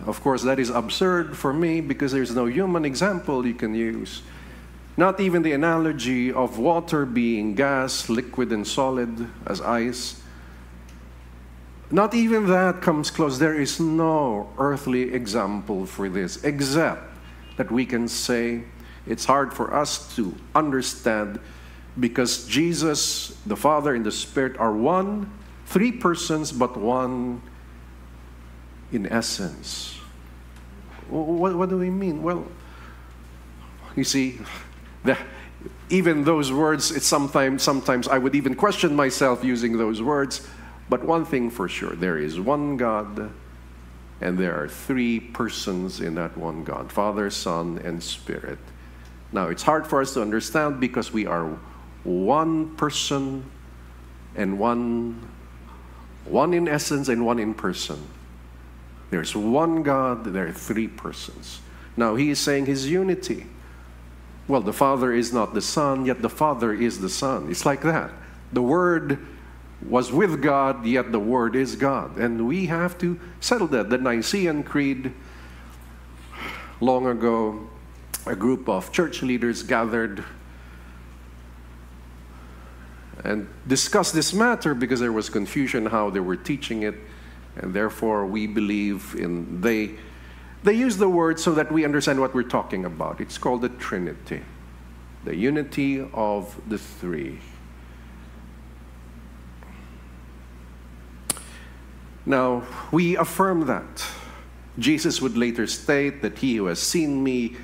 Of 0.07 0.21
course, 0.21 0.43
that 0.45 0.59
is 0.59 0.71
absurd 0.71 1.37
for 1.37 1.53
me 1.53 1.81
because 1.81 2.13
there's 2.13 2.35
no 2.35 2.47
human 2.47 2.85
example 2.85 3.47
you 3.47 3.55
can 3.55 3.75
use. 3.75 4.23
Not 4.97 5.21
even 5.21 5.43
the 5.43 5.53
analogy 5.53 6.33
of 6.33 6.59
water 6.59 7.05
being 7.05 7.55
gas, 7.55 8.09
liquid, 8.09 8.51
and 8.51 8.67
solid 8.67 9.29
as 9.47 9.61
ice. 9.61 10.23
Not 11.91 12.15
even 12.15 12.47
that 12.47 12.81
comes 12.81 13.11
close. 13.11 13.39
There 13.39 13.55
is 13.55 13.79
no 13.79 14.51
earthly 14.59 15.13
example 15.13 15.87
for 15.87 16.09
this, 16.09 16.43
except 16.43 17.03
that 17.59 17.71
we 17.71 17.85
can 17.85 18.09
say 18.09 18.63
it's 19.07 19.25
hard 19.25 19.53
for 19.53 19.75
us 19.75 20.15
to 20.17 20.35
understand 20.55 21.41
because 22.01 22.47
Jesus, 22.47 23.37
the 23.47 23.57
Father, 23.57 23.95
and 23.95 24.05
the 24.05 24.13
Spirit 24.13 24.59
are 24.59 24.73
one, 24.73 25.31
three 25.67 25.93
persons, 25.93 26.53
but 26.53 26.77
one 26.77 27.41
in 28.93 29.07
essence. 29.07 29.99
What, 31.09 31.55
what 31.55 31.69
do 31.69 31.79
we 31.79 31.91
mean? 31.91 32.23
Well, 32.23 32.47
you 33.95 34.05
see, 34.05 34.41
the, 35.07 35.19
even 35.89 36.25
those 36.25 36.53
words, 36.53 36.91
it's 36.91 37.07
sometimes, 37.07 37.63
sometimes 37.63 38.09
I 38.09 38.19
would 38.19 38.35
even 38.35 38.55
question 38.55 38.95
myself 38.95 39.45
using 39.45 39.79
those 39.79 40.03
words. 40.03 40.47
But 40.89 41.05
one 41.05 41.25
thing 41.25 41.51
for 41.51 41.69
sure 41.69 41.97
there 41.97 42.19
is 42.19 42.39
one 42.39 42.77
God, 42.77 43.31
and 44.21 44.39
there 44.39 44.55
are 44.61 44.69
three 44.69 45.19
persons 45.21 46.01
in 46.01 46.15
that 46.15 46.37
one 46.37 46.65
God 46.65 46.93
Father, 46.93 47.31
Son, 47.31 47.81
and 47.85 48.03
Spirit. 48.03 48.59
Now, 49.33 49.49
it's 49.49 49.63
hard 49.63 49.87
for 49.87 50.01
us 50.01 50.15
to 50.15 50.23
understand 50.23 50.81
because 50.81 51.13
we 51.13 51.27
are 51.27 51.59
one 52.05 52.77
person 52.77 53.45
and 54.37 54.59
one, 54.59 55.29
one 56.25 56.55
in 56.55 56.69
essence 56.69 57.09
and 57.09 57.27
one 57.27 57.39
in 57.39 57.55
person. 57.55 58.01
There's 59.11 59.35
one 59.35 59.83
God, 59.83 60.25
there 60.25 60.49
are 60.49 60.53
three 60.53 60.89
persons. 60.89 61.61
Now 61.97 62.15
he 62.17 62.31
is 62.31 62.39
saying 62.39 62.67
his 62.67 62.89
unity. 62.89 63.47
Well, 64.49 64.61
the 64.61 64.73
Father 64.73 65.13
is 65.13 65.33
not 65.33 65.55
the 65.55 65.61
Son, 65.61 66.07
yet 66.07 66.23
the 66.23 66.29
Father 66.29 66.73
is 66.73 67.01
the 67.01 67.09
Son. 67.09 67.51
It's 67.51 67.67
like 67.67 67.83
that. 67.83 68.11
The 68.53 68.63
Word 68.63 69.19
was 69.87 70.13
with 70.13 70.41
God, 70.41 70.87
yet 70.87 71.13
the 71.13 71.19
Word 71.19 71.57
is 71.57 71.75
God. 71.75 72.17
And 72.17 72.47
we 72.47 72.67
have 72.67 72.97
to 72.99 73.19
settle 73.41 73.67
that. 73.69 73.91
The 73.91 73.99
Nicene 73.99 74.63
Creed, 74.63 75.13
long 76.81 77.07
ago, 77.07 77.69
a 78.25 78.37
group 78.37 78.69
of 78.69 78.93
church 78.93 79.23
leaders 79.23 79.63
gathered 79.63 80.25
and 83.25 83.49
discussed 83.67 84.15
this 84.15 84.33
matter 84.33 84.75
because 84.75 85.01
there 85.01 85.13
was 85.13 85.29
confusion 85.29 85.87
how 85.87 86.11
they 86.11 86.21
were 86.21 86.37
teaching 86.37 86.83
it 86.83 86.95
and 87.57 87.73
therefore 87.73 88.27
we 88.27 88.47
believe 88.47 89.15
in 89.19 89.61
they 89.61 89.93
they 90.67 90.75
use 90.75 90.97
the 90.97 91.09
word 91.09 91.39
so 91.39 91.55
that 91.55 91.71
we 91.71 91.85
understand 91.85 92.21
what 92.21 92.35
we're 92.35 92.43
talking 92.43 92.85
about. 92.85 93.21
It's 93.21 93.39
called 93.39 93.63
the 93.63 93.69
trinity 93.69 94.43
the 95.25 95.35
unity 95.35 96.09
of 96.15 96.61
the 96.69 96.79
three. 96.79 97.41
Now 102.25 102.63
we 102.93 103.17
affirm 103.17 103.67
that. 103.67 104.07
Jesus 104.79 105.21
would 105.21 105.37
later 105.37 105.67
state 105.67 106.23
that 106.23 106.39
he 106.39 106.57
who 106.57 106.67
has 106.67 106.79
seen 106.79 107.25
me 107.25 107.57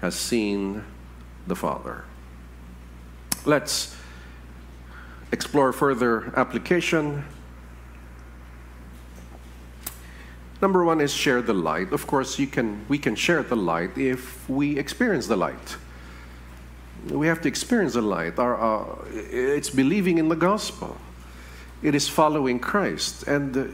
has 0.00 0.14
seen 0.14 0.82
the 1.46 1.54
father. 1.54 2.04
Let's 3.44 3.94
explore 5.30 5.72
further 5.74 6.32
application 6.36 7.24
Number 10.64 10.82
one 10.82 11.02
is 11.02 11.12
share 11.12 11.42
the 11.42 11.52
light. 11.52 11.92
Of 11.92 12.06
course, 12.06 12.38
you 12.38 12.46
can, 12.46 12.86
we 12.88 12.96
can 12.96 13.14
share 13.16 13.42
the 13.42 13.54
light 13.54 13.98
if 13.98 14.48
we 14.48 14.78
experience 14.78 15.26
the 15.26 15.36
light. 15.36 15.76
We 17.10 17.26
have 17.26 17.42
to 17.42 17.48
experience 17.48 17.92
the 17.92 18.00
light. 18.00 18.38
Our, 18.38 18.54
uh, 18.56 18.96
it's 19.12 19.68
believing 19.68 20.16
in 20.16 20.30
the 20.30 20.36
gospel, 20.36 20.96
it 21.82 21.94
is 21.94 22.08
following 22.08 22.58
Christ. 22.58 23.24
And 23.24 23.54
uh, 23.54 23.64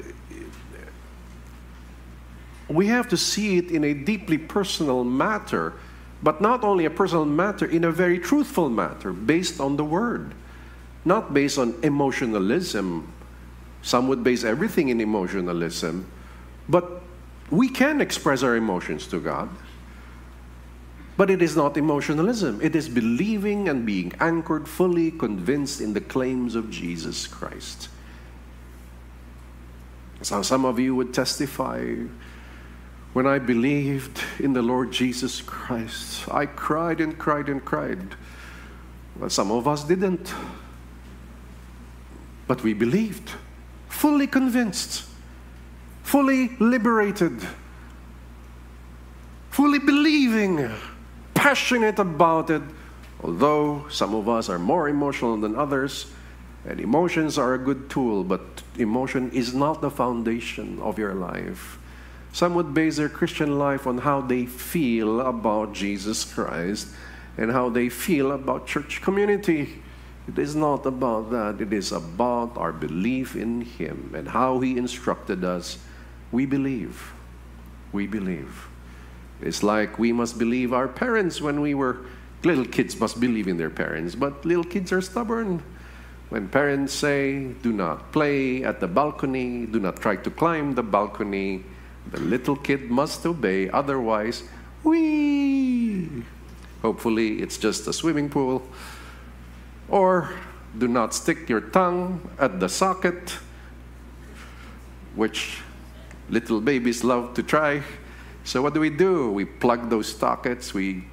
we 2.69 2.89
have 2.89 3.09
to 3.11 3.17
see 3.17 3.59
it 3.59 3.71
in 3.71 3.85
a 3.85 3.95
deeply 3.95 4.37
personal 4.37 5.05
matter, 5.05 5.75
but 6.25 6.41
not 6.41 6.65
only 6.65 6.87
a 6.87 6.91
personal 6.91 7.25
matter, 7.25 7.67
in 7.67 7.85
a 7.85 7.93
very 7.93 8.19
truthful 8.19 8.69
matter, 8.69 9.13
based 9.13 9.61
on 9.61 9.77
the 9.77 9.85
Word, 9.85 10.35
not 11.05 11.33
based 11.33 11.57
on 11.57 11.73
emotionalism. 11.85 13.13
Some 13.83 14.09
would 14.09 14.25
base 14.25 14.43
everything 14.43 14.89
in 14.89 15.01
emotionalism, 15.01 16.05
but 16.69 17.03
we 17.51 17.69
can 17.69 18.01
express 18.01 18.43
our 18.43 18.57
emotions 18.57 19.07
to 19.09 19.19
God. 19.19 19.49
But 21.17 21.31
it 21.31 21.43
is 21.43 21.57
not 21.57 21.77
emotionalism. 21.77 22.61
It 22.63 22.75
is 22.75 22.89
believing 22.89 23.69
and 23.69 23.85
being 23.85 24.13
anchored, 24.21 24.67
fully 24.67 25.11
convinced 25.11 25.81
in 25.81 25.93
the 25.93 26.01
claims 26.01 26.55
of 26.55 26.71
Jesus 26.71 27.27
Christ. 27.27 27.89
So 30.23 30.43
some 30.43 30.65
of 30.65 30.79
you 30.79 30.95
would 30.95 31.13
testify 31.13 31.95
when 33.13 33.27
I 33.27 33.41
believed 33.41 34.23
in 34.39 34.53
the 34.53 34.63
Lord 34.63 34.93
Jesus 34.93 35.43
Christ, 35.43 36.29
I 36.29 36.47
cried 36.47 37.01
and 37.01 37.19
cried 37.19 37.49
and 37.49 37.65
cried. 37.65 38.15
Well, 39.19 39.31
some 39.31 39.51
of 39.51 39.67
us 39.67 39.83
didn't. 39.83 40.33
But 42.47 42.63
we 42.63 42.73
believed, 42.73 43.33
fully 43.89 44.29
convinced, 44.29 45.10
fully 46.11 46.49
liberated, 46.59 47.41
fully 49.51 49.79
believing, 49.79 50.69
passionate 51.35 52.01
about 52.01 52.51
it. 52.51 52.63
Although 53.23 53.87
some 53.91 54.17
of 54.17 54.29
us 54.29 54.49
are 54.49 54.59
more 54.59 54.89
emotional 54.89 55.37
than 55.37 55.55
others, 55.55 56.11
and 56.67 56.81
emotions 56.81 57.39
are 57.39 57.55
a 57.55 57.59
good 57.59 57.89
tool, 57.89 58.25
but 58.25 58.43
emotion 58.77 59.31
is 59.31 59.55
not 59.55 59.81
the 59.81 59.91
foundation 59.91 60.81
of 60.81 60.99
your 60.99 61.15
life. 61.15 61.79
Some 62.33 62.55
would 62.55 62.75
base 62.75 62.97
their 62.97 63.09
Christian 63.09 63.57
life 63.57 63.87
on 63.87 63.99
how 63.99 64.21
they 64.21 64.47
feel 64.47 65.21
about 65.21 65.75
Jesus 65.75 66.25
Christ 66.25 66.89
and 67.39 67.53
how 67.53 67.69
they 67.69 67.89
feel 67.89 68.33
about 68.33 68.67
church 68.67 69.01
community. 69.01 69.81
It 70.27 70.41
is 70.41 70.57
not 70.57 70.87
about 70.87 71.31
that. 71.31 71.61
It 71.61 71.73
is 71.73 71.93
about 71.93 72.57
our 72.57 72.73
belief 72.73 73.37
in 73.37 73.61
Him 73.61 74.13
and 74.17 74.27
how 74.27 74.59
He 74.59 74.77
instructed 74.77 75.45
us. 75.45 75.79
We 76.33 76.47
believe. 76.47 77.13
We 77.93 78.07
believe. 78.07 78.69
It's 79.41 79.63
like 79.63 79.99
we 79.99 80.13
must 80.13 80.39
believe 80.39 80.73
our 80.73 80.89
parents 80.89 81.41
when 81.41 81.61
we 81.61 81.75
were 81.75 81.99
little 82.45 82.65
kids 82.65 82.99
must 82.99 83.21
believe 83.21 83.49
in 83.49 83.57
their 83.57 83.71
parents, 83.71 84.15
but 84.15 84.45
little 84.45 84.65
kids 84.65 84.93
are 84.93 85.01
stubborn. 85.01 85.63
When 86.31 86.49
parents 86.49 86.93
say, 86.93 87.49
do 87.63 87.73
not 87.73 88.13
play 88.13 88.63
at 88.63 88.81
the 88.81 88.87
balcony, 88.87 89.67
do 89.67 89.81
not 89.81 90.01
try 90.01 90.17
to 90.17 90.31
climb 90.31 90.75
the 90.75 90.83
balcony, 90.83 91.65
the 92.11 92.21
little 92.21 92.57
kid 92.57 92.91
must 92.91 93.27
obey, 93.27 93.69
otherwise, 93.71 94.45
wee. 94.85 96.09
Hopefully, 96.83 97.43
it's 97.43 97.59
just 97.59 97.87
a 97.89 97.93
swimming 97.93 98.31
pool. 98.31 98.63
Or 99.89 100.31
do 100.79 100.89
not 100.89 101.15
stick 101.15 101.49
your 101.49 101.61
tongue 101.61 102.31
at 102.39 102.61
the 102.61 102.69
socket, 102.69 103.37
which 105.15 105.59
little 106.31 106.61
babies 106.61 107.05
love 107.05 107.35
to 107.35 107.43
try. 107.43 107.83
So, 108.45 108.63
what 108.63 108.75
do 108.75 108.81
we 108.81 108.91
do? 108.91 109.31
We 109.31 109.45
plug 109.45 109.91
those 109.91 110.17
sockets, 110.17 110.73
we, 110.73 111.05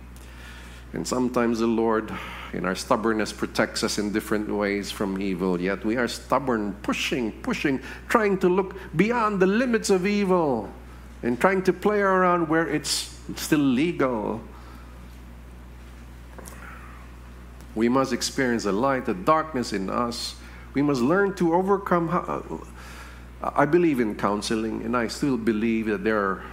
and 0.93 1.05
sometimes 1.05 1.59
the 1.59 1.67
Lord 1.67 2.11
in 2.53 2.65
our 2.65 2.75
stubbornness 2.75 3.33
protects 3.33 3.83
us 3.83 3.97
in 3.97 4.13
different 4.13 4.49
ways 4.49 4.89
from 4.89 5.21
evil, 5.21 5.59
yet 5.59 5.83
we 5.83 5.97
are 5.97 6.07
stubborn, 6.07 6.73
pushing, 6.81 7.31
pushing, 7.41 7.81
trying 8.07 8.37
to 8.39 8.47
look 8.47 8.75
beyond 8.95 9.41
the 9.41 9.47
limits 9.47 9.89
of 9.89 10.07
evil 10.07 10.71
and 11.23 11.39
trying 11.39 11.61
to 11.63 11.73
play 11.73 11.99
around 11.99 12.47
where 12.47 12.67
it's 12.67 13.19
still 13.35 13.59
legal. 13.59 14.39
We 17.75 17.89
must 17.89 18.13
experience 18.13 18.63
the 18.63 18.71
light, 18.71 19.05
the 19.05 19.13
darkness 19.13 19.73
in 19.73 19.89
us. 19.89 20.35
We 20.73 20.81
must 20.81 21.01
learn 21.01 21.35
to 21.35 21.53
overcome. 21.53 22.09
Uh, 22.09 22.41
I 23.41 23.65
believe 23.65 23.99
in 23.99 24.15
counseling, 24.15 24.83
and 24.83 24.97
I 24.97 25.07
still 25.07 25.37
believe 25.37 25.85
that 25.87 26.03
there 26.03 26.17
are 26.17 26.43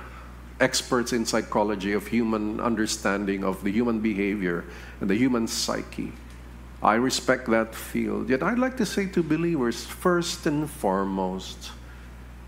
experts 0.61 1.12
in 1.12 1.25
psychology 1.25 1.92
of 1.92 2.07
human 2.07 2.61
understanding 2.61 3.42
of 3.42 3.64
the 3.64 3.70
human 3.70 4.01
behavior 4.01 4.64
and 5.01 5.09
the 5.09 5.14
human 5.14 5.47
psyche. 5.47 6.12
I 6.83 6.94
respect 6.94 7.49
that 7.49 7.75
field. 7.75 8.29
Yet 8.29 8.42
I'd 8.42 8.59
like 8.59 8.77
to 8.77 8.87
say 8.87 9.07
to 9.07 9.23
believers, 9.23 9.85
first 9.85 10.47
and 10.47 10.70
foremost, 10.70 11.70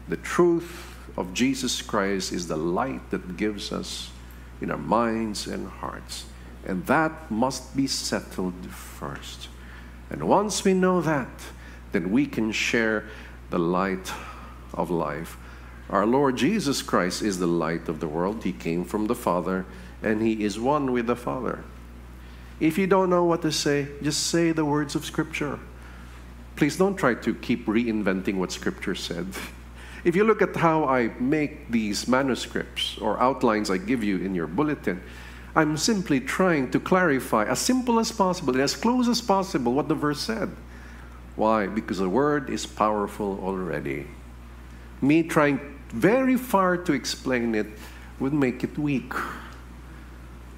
the 0.08 0.18
truth 0.18 0.94
of 1.16 1.32
Jesus 1.32 1.80
Christ 1.80 2.32
is 2.32 2.46
the 2.46 2.56
light 2.56 3.10
that 3.10 3.38
gives 3.38 3.72
us 3.72 4.10
in 4.60 4.70
our 4.70 4.76
minds 4.78 5.46
and 5.46 5.66
hearts. 5.66 6.26
And 6.66 6.84
that 6.86 7.30
must 7.30 7.74
be 7.76 7.86
settled 7.86 8.66
first. 8.66 9.48
And 10.10 10.28
once 10.28 10.64
we 10.64 10.74
know 10.74 11.00
that, 11.00 11.28
then 11.92 12.10
we 12.10 12.26
can 12.26 12.52
share 12.52 13.04
the 13.50 13.58
light 13.58 14.12
of 14.74 14.90
life. 14.90 15.36
Our 15.88 16.06
Lord 16.06 16.36
Jesus 16.36 16.82
Christ 16.82 17.22
is 17.22 17.38
the 17.38 17.46
light 17.46 17.88
of 17.88 18.00
the 18.00 18.08
world. 18.08 18.42
He 18.42 18.52
came 18.52 18.84
from 18.84 19.06
the 19.06 19.14
Father, 19.14 19.64
and 20.02 20.20
He 20.20 20.44
is 20.44 20.58
one 20.58 20.92
with 20.92 21.06
the 21.06 21.16
Father. 21.16 21.62
If 22.58 22.78
you 22.78 22.86
don't 22.86 23.10
know 23.10 23.24
what 23.24 23.42
to 23.42 23.52
say, 23.52 23.88
just 24.02 24.26
say 24.26 24.52
the 24.52 24.64
words 24.64 24.94
of 24.94 25.04
Scripture. 25.04 25.58
Please 26.56 26.76
don't 26.76 26.96
try 26.96 27.14
to 27.14 27.34
keep 27.34 27.66
reinventing 27.66 28.36
what 28.36 28.50
Scripture 28.50 28.94
said. 28.94 29.26
If 30.04 30.16
you 30.16 30.24
look 30.24 30.40
at 30.40 30.56
how 30.56 30.84
I 30.84 31.10
make 31.20 31.70
these 31.70 32.08
manuscripts 32.08 32.96
or 32.98 33.20
outlines 33.20 33.70
I 33.70 33.76
give 33.76 34.02
you 34.02 34.18
in 34.18 34.34
your 34.34 34.46
bulletin, 34.46 35.02
I'm 35.54 35.76
simply 35.76 36.20
trying 36.20 36.70
to 36.70 36.80
clarify 36.80 37.44
as 37.44 37.58
simple 37.58 37.98
as 37.98 38.12
possible 38.12 38.54
and 38.54 38.62
as 38.62 38.76
close 38.76 39.08
as 39.08 39.20
possible 39.20 39.72
what 39.72 39.88
the 39.88 39.94
verse 39.94 40.20
said. 40.20 40.50
Why? 41.36 41.66
Because 41.66 41.98
the 41.98 42.08
word 42.08 42.50
is 42.50 42.66
powerful 42.66 43.38
already. 43.42 44.06
Me 45.00 45.22
trying 45.22 45.60
very 45.90 46.36
far 46.36 46.76
to 46.76 46.92
explain 46.92 47.54
it 47.54 47.66
would 48.18 48.32
make 48.32 48.64
it 48.64 48.78
weak. 48.78 49.12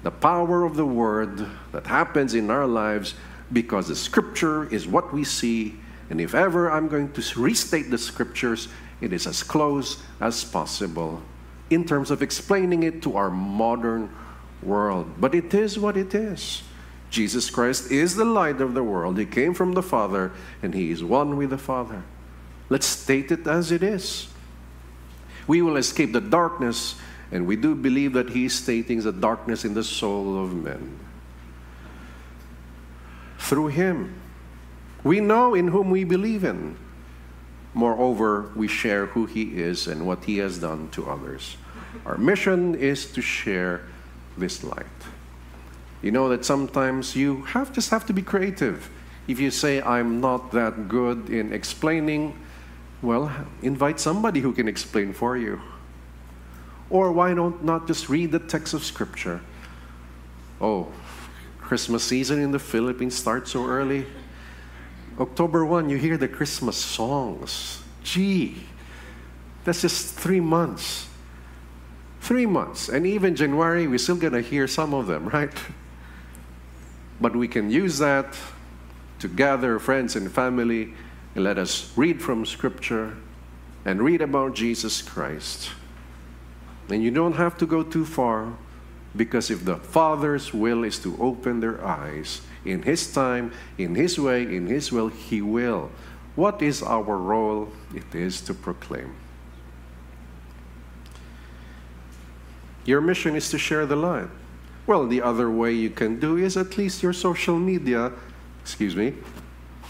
The 0.03 0.11
power 0.11 0.63
of 0.63 0.77
the 0.77 0.85
word 0.85 1.45
that 1.73 1.85
happens 1.85 2.33
in 2.33 2.49
our 2.49 2.65
lives 2.65 3.13
because 3.51 3.89
the 3.89 3.95
scripture 3.95 4.71
is 4.73 4.87
what 4.87 5.13
we 5.13 5.25
see. 5.25 5.75
And 6.09 6.21
if 6.21 6.33
ever 6.33 6.71
I'm 6.71 6.87
going 6.87 7.11
to 7.11 7.39
restate 7.39 7.91
the 7.91 7.97
scriptures, 7.97 8.69
it 9.01 9.11
is 9.11 9.27
as 9.27 9.43
close 9.43 10.01
as 10.21 10.43
possible 10.43 11.21
in 11.69 11.85
terms 11.85 12.09
of 12.09 12.21
explaining 12.21 12.83
it 12.83 13.01
to 13.03 13.17
our 13.17 13.29
modern 13.29 14.09
world. 14.63 15.13
But 15.19 15.35
it 15.35 15.53
is 15.53 15.77
what 15.77 15.97
it 15.97 16.15
is. 16.15 16.63
Jesus 17.09 17.49
Christ 17.49 17.91
is 17.91 18.15
the 18.15 18.25
light 18.25 18.61
of 18.61 18.73
the 18.73 18.83
world. 18.83 19.17
He 19.17 19.25
came 19.25 19.53
from 19.53 19.73
the 19.73 19.81
Father, 19.81 20.31
and 20.61 20.73
He 20.73 20.91
is 20.91 21.03
one 21.03 21.37
with 21.37 21.49
the 21.49 21.57
Father. 21.57 22.03
Let's 22.69 22.85
state 22.85 23.31
it 23.31 23.47
as 23.47 23.71
it 23.71 23.81
is. 23.81 24.27
We 25.47 25.61
will 25.61 25.77
escape 25.77 26.13
the 26.13 26.21
darkness, 26.21 26.95
and 27.31 27.47
we 27.47 27.55
do 27.55 27.73
believe 27.73 28.13
that 28.13 28.29
He 28.29 28.45
is 28.45 28.53
stating 28.53 29.01
the 29.01 29.11
darkness 29.11 29.65
in 29.65 29.73
the 29.73 29.83
soul 29.83 30.43
of 30.43 30.53
men. 30.53 30.99
Through 33.39 33.69
Him, 33.69 34.21
we 35.03 35.19
know 35.19 35.55
in 35.55 35.69
whom 35.69 35.89
we 35.89 36.03
believe 36.03 36.43
in. 36.43 36.77
Moreover, 37.73 38.51
we 38.55 38.67
share 38.67 39.07
who 39.07 39.25
He 39.25 39.59
is 39.59 39.87
and 39.87 40.05
what 40.05 40.25
He 40.25 40.37
has 40.37 40.59
done 40.59 40.89
to 40.91 41.09
others. 41.09 41.57
Our 42.05 42.17
mission 42.17 42.75
is 42.75 43.11
to 43.13 43.21
share 43.21 43.81
this 44.37 44.63
light. 44.63 44.85
You 46.01 46.11
know 46.11 46.29
that 46.29 46.45
sometimes 46.45 47.15
you 47.15 47.43
have 47.43 47.73
just 47.73 47.89
have 47.89 48.05
to 48.05 48.13
be 48.13 48.21
creative. 48.21 48.89
If 49.27 49.39
you 49.39 49.51
say, 49.51 49.81
I'm 49.81 50.21
not 50.21 50.51
that 50.53 50.87
good 50.87 51.29
in 51.29 51.53
explaining, 51.53 52.33
well, 53.01 53.31
invite 53.61 53.99
somebody 53.99 54.39
who 54.39 54.53
can 54.53 54.67
explain 54.67 55.13
for 55.13 55.37
you. 55.37 55.61
Or 56.89 57.11
why 57.11 57.33
don't 57.33 57.63
not 57.63 57.85
just 57.85 58.09
read 58.09 58.31
the 58.31 58.39
text 58.39 58.73
of 58.73 58.83
Scripture? 58.83 59.41
Oh, 60.59 60.87
Christmas 61.59 62.03
season 62.03 62.39
in 62.39 62.51
the 62.51 62.59
Philippines 62.59 63.15
starts 63.15 63.51
so 63.51 63.65
early. 63.67 64.05
October 65.19 65.65
1, 65.65 65.89
you 65.89 65.97
hear 65.97 66.17
the 66.17 66.27
Christmas 66.27 66.77
songs. 66.77 67.83
Gee, 68.03 68.63
that's 69.65 69.81
just 69.81 70.15
three 70.15 70.39
months. 70.39 71.07
Three 72.21 72.45
months. 72.45 72.89
And 72.89 73.05
even 73.05 73.35
January, 73.35 73.87
we're 73.87 73.99
still 73.99 74.15
going 74.15 74.33
to 74.33 74.41
hear 74.41 74.67
some 74.67 74.93
of 74.93 75.07
them, 75.07 75.29
right? 75.33 75.53
But 77.21 77.35
we 77.35 77.47
can 77.47 77.69
use 77.69 77.97
that 77.99 78.37
to 79.19 79.27
gather 79.27 79.79
friends 79.79 80.15
and 80.15 80.31
family 80.31 80.93
and 81.35 81.43
let 81.43 81.57
us 81.57 81.91
read 81.95 82.21
from 82.21 82.45
Scripture 82.45 83.17
and 83.85 84.01
read 84.01 84.21
about 84.21 84.55
Jesus 84.55 85.01
Christ. 85.01 85.71
And 86.89 87.03
you 87.03 87.11
don't 87.11 87.35
have 87.35 87.57
to 87.57 87.65
go 87.65 87.83
too 87.83 88.05
far 88.05 88.53
because 89.15 89.49
if 89.49 89.65
the 89.65 89.75
Father's 89.75 90.53
will 90.53 90.83
is 90.83 90.99
to 90.99 91.17
open 91.21 91.59
their 91.59 91.83
eyes 91.85 92.41
in 92.63 92.83
His 92.83 93.11
time, 93.11 93.51
in 93.77 93.95
His 93.95 94.19
way, 94.19 94.43
in 94.43 94.67
His 94.67 94.91
will, 94.91 95.07
He 95.07 95.41
will. 95.41 95.91
What 96.35 96.61
is 96.61 96.81
our 96.81 97.17
role? 97.17 97.69
It 97.93 98.15
is 98.15 98.41
to 98.41 98.53
proclaim. 98.53 99.15
Your 102.85 103.01
mission 103.01 103.35
is 103.35 103.49
to 103.49 103.57
share 103.57 103.85
the 103.85 103.95
light. 103.95 104.29
Well, 104.89 105.05
the 105.05 105.21
other 105.21 105.51
way 105.51 105.73
you 105.73 105.91
can 105.91 106.19
do 106.19 106.37
is 106.37 106.57
at 106.57 106.75
least 106.75 107.03
your 107.03 107.13
social 107.13 107.59
media, 107.59 108.11
excuse 108.63 108.95
me, 108.95 109.13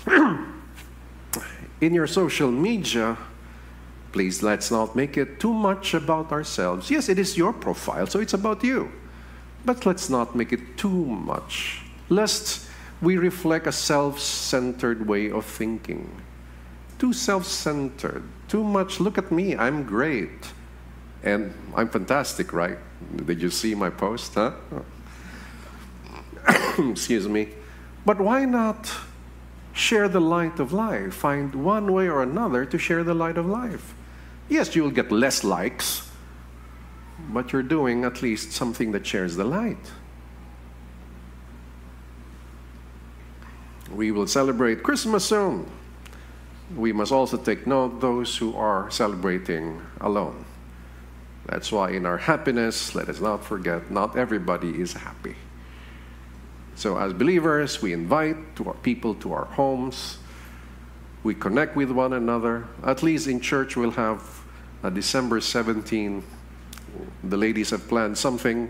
in 1.80 1.94
your 1.94 2.06
social 2.06 2.52
media, 2.52 3.18
please 4.12 4.44
let's 4.44 4.72
not 4.72 4.98
make 4.98 5.16
it 5.16 5.40
too 5.40 5.54
much 5.54 5.94
about 5.94 6.34
ourselves. 6.34 6.92
Yes, 6.92 7.08
it 7.08 7.18
is 7.18 7.38
your 7.38 7.54
profile, 7.54 8.08
so 8.08 8.20
it's 8.20 8.34
about 8.34 8.62
you. 8.62 8.92
But 9.64 9.86
let's 9.86 10.10
not 10.10 10.36
make 10.36 10.52
it 10.52 10.76
too 10.76 11.06
much, 11.06 11.82
lest 12.10 12.68
we 13.02 13.16
reflect 13.16 13.68
a 13.68 13.72
self 13.72 14.20
centered 14.20 15.08
way 15.08 15.32
of 15.32 15.46
thinking. 15.46 16.12
Too 16.98 17.14
self 17.14 17.46
centered, 17.46 18.24
too 18.50 18.66
much, 18.66 19.00
look 19.00 19.18
at 19.18 19.32
me, 19.32 19.56
I'm 19.56 19.86
great. 19.86 20.52
And 21.24 21.54
I'm 21.74 21.88
fantastic, 21.88 22.52
right? 22.52 22.80
Did 23.26 23.42
you 23.42 23.50
see 23.50 23.76
my 23.76 23.90
post, 23.90 24.34
huh? 24.34 24.54
Excuse 26.78 27.28
me. 27.28 27.50
But 28.06 28.20
why 28.20 28.46
not 28.46 28.92
share 29.74 30.10
the 30.10 30.20
light 30.20 30.60
of 30.60 30.74
life? 30.74 31.14
Find 31.14 31.54
one 31.56 31.92
way 31.92 32.10
or 32.10 32.22
another 32.24 32.66
to 32.66 32.78
share 32.78 33.04
the 33.04 33.14
light 33.14 33.38
of 33.38 33.46
life. 33.46 33.94
Yes, 34.50 34.76
you 34.76 34.84
will 34.84 34.92
get 34.92 35.12
less 35.12 35.44
likes, 35.44 36.10
but 37.30 37.54
you're 37.54 37.64
doing 37.64 38.04
at 38.04 38.22
least 38.22 38.52
something 38.52 38.92
that 38.94 39.06
shares 39.06 39.36
the 39.36 39.44
light. 39.44 39.92
We 43.94 44.12
will 44.12 44.28
celebrate 44.28 44.84
Christmas 44.84 45.26
soon. 45.26 45.66
We 46.76 46.94
must 46.94 47.12
also 47.12 47.38
take 47.38 47.66
note 47.66 48.02
those 48.02 48.38
who 48.38 48.56
are 48.56 48.90
celebrating 48.92 49.82
alone. 50.00 50.46
That's 51.50 51.72
why 51.72 51.92
in 51.92 52.06
our 52.06 52.18
happiness, 52.18 52.94
let 52.94 53.10
us 53.10 53.20
not 53.20 53.44
forget, 53.44 53.90
not 53.90 54.16
everybody 54.16 54.70
is 54.80 54.94
happy. 54.94 55.36
So, 56.76 56.98
as 56.98 57.12
believers, 57.12 57.82
we 57.82 57.92
invite 57.92 58.56
to 58.58 58.68
our 58.68 58.76
people 58.76 59.16
to 59.16 59.34
our 59.34 59.46
homes. 59.46 60.20
We 61.24 61.34
connect 61.34 61.76
with 61.76 61.90
one 61.90 62.14
another. 62.14 62.68
At 62.84 63.02
least 63.02 63.28
in 63.28 63.40
church, 63.42 63.76
we'll 63.76 63.92
have 63.92 64.22
a 64.84 64.92
December 64.92 65.42
17. 65.42 66.24
The 67.24 67.38
ladies 67.38 67.72
have 67.72 67.88
planned 67.88 68.18
something. 68.18 68.70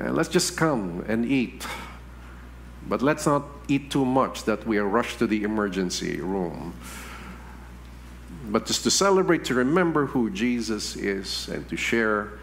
Uh, 0.00 0.12
let's 0.12 0.28
just 0.28 0.56
come 0.56 1.04
and 1.08 1.26
eat. 1.26 1.66
But 2.88 3.02
let's 3.02 3.26
not 3.26 3.42
eat 3.66 3.90
too 3.90 4.04
much 4.04 4.44
that 4.44 4.64
we 4.68 4.78
are 4.78 4.86
rushed 4.86 5.18
to 5.18 5.26
the 5.26 5.42
emergency 5.42 6.20
room 6.20 6.74
but 8.48 8.66
just 8.66 8.82
to 8.84 8.90
celebrate, 8.90 9.44
to 9.44 9.54
remember 9.54 10.06
who 10.06 10.30
Jesus 10.30 10.96
is, 10.96 11.48
and 11.48 11.68
to 11.68 11.76
share 11.76 12.38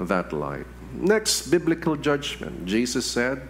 that 0.00 0.32
light. 0.32 0.66
Next, 0.92 1.50
biblical 1.50 1.96
judgment. 1.96 2.64
Jesus 2.64 3.04
said, 3.04 3.42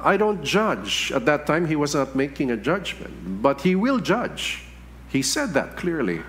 I 0.00 0.16
don't 0.16 0.44
judge. 0.44 1.10
At 1.12 1.24
that 1.26 1.46
time, 1.46 1.66
he 1.66 1.76
was 1.76 1.94
not 1.94 2.14
making 2.14 2.50
a 2.50 2.56
judgment, 2.56 3.42
but 3.42 3.62
he 3.62 3.74
will 3.74 3.98
judge. 3.98 4.62
He 5.08 5.22
said 5.22 5.54
that 5.54 5.76
clearly. 5.76 6.20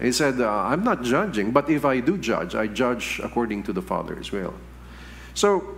He 0.00 0.10
said, 0.10 0.40
uh, 0.40 0.50
I'm 0.50 0.82
not 0.82 1.02
judging, 1.02 1.52
but 1.52 1.70
if 1.70 1.84
I 1.84 2.00
do 2.00 2.18
judge, 2.18 2.54
I 2.54 2.66
judge 2.66 3.20
according 3.22 3.62
to 3.64 3.72
the 3.72 3.82
Father's 3.82 4.32
will. 4.32 4.54
So, 5.34 5.76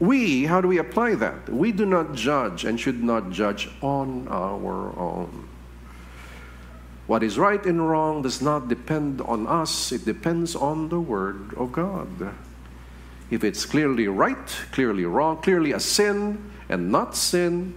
we, 0.00 0.44
how 0.44 0.60
do 0.60 0.68
we 0.68 0.78
apply 0.78 1.14
that? 1.16 1.48
We 1.48 1.70
do 1.72 1.84
not 1.84 2.14
judge 2.14 2.64
and 2.64 2.80
should 2.80 3.04
not 3.04 3.30
judge 3.30 3.68
on 3.82 4.26
our 4.28 4.98
own. 4.98 5.48
What 7.12 7.22
is 7.22 7.38
right 7.38 7.62
and 7.66 7.86
wrong 7.86 8.22
does 8.22 8.40
not 8.40 8.68
depend 8.68 9.20
on 9.20 9.46
us, 9.46 9.92
it 9.92 10.06
depends 10.06 10.56
on 10.56 10.88
the 10.88 10.98
Word 10.98 11.52
of 11.58 11.70
God. 11.70 12.08
If 13.30 13.44
it's 13.44 13.66
clearly 13.66 14.08
right, 14.08 14.46
clearly 14.72 15.04
wrong, 15.04 15.36
clearly 15.42 15.72
a 15.72 15.78
sin 15.78 16.50
and 16.70 16.90
not 16.90 17.14
sin, 17.14 17.74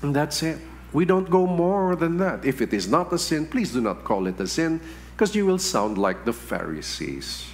that's 0.00 0.44
it. 0.44 0.58
We 0.92 1.04
don't 1.04 1.28
go 1.28 1.44
more 1.44 1.96
than 1.96 2.18
that. 2.18 2.44
If 2.44 2.62
it 2.62 2.72
is 2.72 2.86
not 2.86 3.12
a 3.12 3.18
sin, 3.18 3.48
please 3.48 3.72
do 3.72 3.80
not 3.80 4.04
call 4.04 4.28
it 4.28 4.38
a 4.38 4.46
sin 4.46 4.80
because 5.16 5.34
you 5.34 5.44
will 5.44 5.58
sound 5.58 5.98
like 5.98 6.24
the 6.24 6.32
Pharisees. 6.32 7.48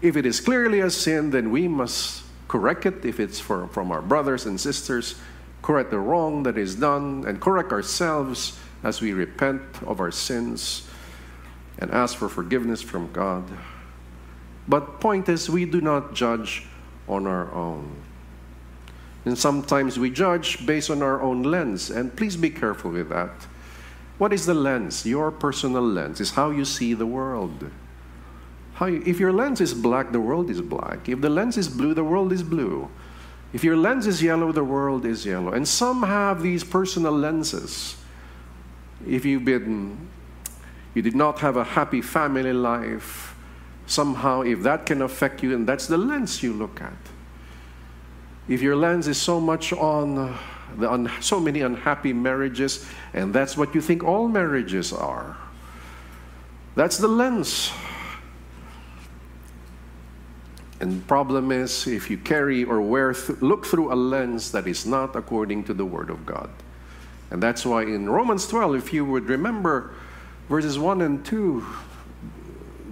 If 0.00 0.16
it 0.16 0.24
is 0.24 0.38
clearly 0.38 0.78
a 0.78 0.90
sin, 0.90 1.30
then 1.30 1.50
we 1.50 1.66
must 1.66 2.22
correct 2.46 2.86
it 2.86 3.04
if 3.04 3.18
it's 3.18 3.40
for, 3.40 3.66
from 3.66 3.90
our 3.90 4.00
brothers 4.00 4.46
and 4.46 4.60
sisters 4.60 5.16
correct 5.62 5.90
the 5.90 5.98
wrong 5.98 6.42
that 6.44 6.56
is 6.56 6.74
done, 6.76 7.24
and 7.26 7.40
correct 7.40 7.72
ourselves 7.72 8.58
as 8.82 9.00
we 9.00 9.12
repent 9.12 9.62
of 9.86 10.00
our 10.00 10.10
sins 10.10 10.88
and 11.78 11.90
ask 11.90 12.16
for 12.16 12.28
forgiveness 12.28 12.82
from 12.82 13.10
God. 13.12 13.44
But 14.68 15.00
point 15.00 15.28
is, 15.28 15.50
we 15.50 15.64
do 15.64 15.80
not 15.80 16.14
judge 16.14 16.66
on 17.08 17.26
our 17.26 17.52
own. 17.52 17.90
And 19.24 19.36
sometimes 19.36 19.98
we 19.98 20.10
judge 20.10 20.64
based 20.64 20.90
on 20.90 21.02
our 21.02 21.20
own 21.20 21.42
lens, 21.42 21.90
and 21.90 22.14
please 22.14 22.36
be 22.36 22.50
careful 22.50 22.90
with 22.90 23.08
that. 23.10 23.32
What 24.18 24.32
is 24.32 24.46
the 24.46 24.54
lens? 24.54 25.04
Your 25.06 25.30
personal 25.30 25.82
lens 25.82 26.20
is 26.20 26.32
how 26.32 26.50
you 26.50 26.64
see 26.64 26.94
the 26.94 27.06
world. 27.06 27.70
How 28.74 28.86
you, 28.86 29.02
if 29.04 29.18
your 29.18 29.32
lens 29.32 29.60
is 29.60 29.74
black, 29.74 30.12
the 30.12 30.20
world 30.20 30.50
is 30.50 30.60
black. 30.60 31.08
If 31.08 31.20
the 31.20 31.30
lens 31.30 31.56
is 31.56 31.68
blue, 31.68 31.94
the 31.94 32.04
world 32.04 32.32
is 32.32 32.42
blue. 32.42 32.88
If 33.52 33.64
your 33.64 33.76
lens 33.76 34.06
is 34.06 34.22
yellow, 34.22 34.52
the 34.52 34.62
world 34.62 35.04
is 35.04 35.26
yellow. 35.26 35.52
And 35.52 35.66
some 35.66 36.02
have 36.02 36.42
these 36.42 36.62
personal 36.62 37.12
lenses. 37.12 37.96
If 39.06 39.24
you've 39.24 39.44
been, 39.44 40.08
you 40.94 41.02
did 41.02 41.16
not 41.16 41.40
have 41.40 41.56
a 41.56 41.64
happy 41.64 42.00
family 42.00 42.52
life, 42.52 43.34
somehow, 43.86 44.42
if 44.42 44.62
that 44.62 44.86
can 44.86 45.02
affect 45.02 45.42
you, 45.42 45.54
and 45.54 45.66
that's 45.66 45.86
the 45.86 45.98
lens 45.98 46.42
you 46.42 46.52
look 46.52 46.80
at. 46.80 46.92
If 48.48 48.62
your 48.62 48.76
lens 48.76 49.08
is 49.08 49.18
so 49.18 49.40
much 49.40 49.72
on 49.72 50.36
the 50.78 50.90
un, 50.90 51.10
so 51.20 51.40
many 51.40 51.62
unhappy 51.62 52.12
marriages, 52.12 52.86
and 53.12 53.34
that's 53.34 53.56
what 53.56 53.74
you 53.74 53.80
think 53.80 54.04
all 54.04 54.28
marriages 54.28 54.92
are, 54.92 55.36
that's 56.76 56.98
the 56.98 57.08
lens 57.08 57.72
and 60.80 61.06
problem 61.06 61.52
is 61.52 61.86
if 61.86 62.10
you 62.10 62.16
carry 62.16 62.64
or 62.64 62.80
wear 62.80 63.12
th- 63.12 63.40
look 63.40 63.66
through 63.66 63.92
a 63.92 63.94
lens 63.94 64.50
that 64.52 64.66
is 64.66 64.86
not 64.86 65.14
according 65.14 65.64
to 65.64 65.74
the 65.74 65.84
word 65.84 66.10
of 66.10 66.24
God. 66.24 66.50
And 67.30 67.42
that's 67.42 67.64
why 67.64 67.82
in 67.82 68.08
Romans 68.08 68.46
12 68.46 68.74
if 68.76 68.92
you 68.92 69.04
would 69.04 69.28
remember 69.28 69.94
verses 70.48 70.78
1 70.78 71.02
and 71.02 71.24
2 71.24 71.64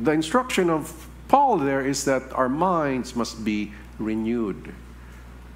the 0.00 0.12
instruction 0.12 0.70
of 0.70 1.08
Paul 1.28 1.58
there 1.58 1.84
is 1.84 2.04
that 2.04 2.32
our 2.32 2.48
minds 2.48 3.16
must 3.16 3.44
be 3.44 3.72
renewed. 3.98 4.72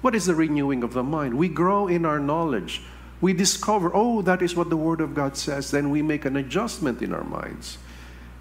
What 0.01 0.15
is 0.15 0.25
the 0.25 0.35
renewing 0.35 0.83
of 0.83 0.93
the 0.93 1.03
mind? 1.03 1.35
We 1.35 1.47
grow 1.47 1.87
in 1.87 2.05
our 2.05 2.19
knowledge. 2.19 2.83
We 3.21 3.31
discover, 3.31 3.89
oh, 3.93 4.21
that 4.23 4.41
is 4.41 4.53
what 4.53 4.69
the 4.69 4.75
Word 4.75 4.99
of 4.99 5.15
God 5.15 5.37
says. 5.37 5.71
Then 5.71 5.89
we 5.89 6.01
make 6.01 6.25
an 6.25 6.35
adjustment 6.35 7.01
in 7.01 7.13
our 7.13 7.23
minds. 7.23 7.77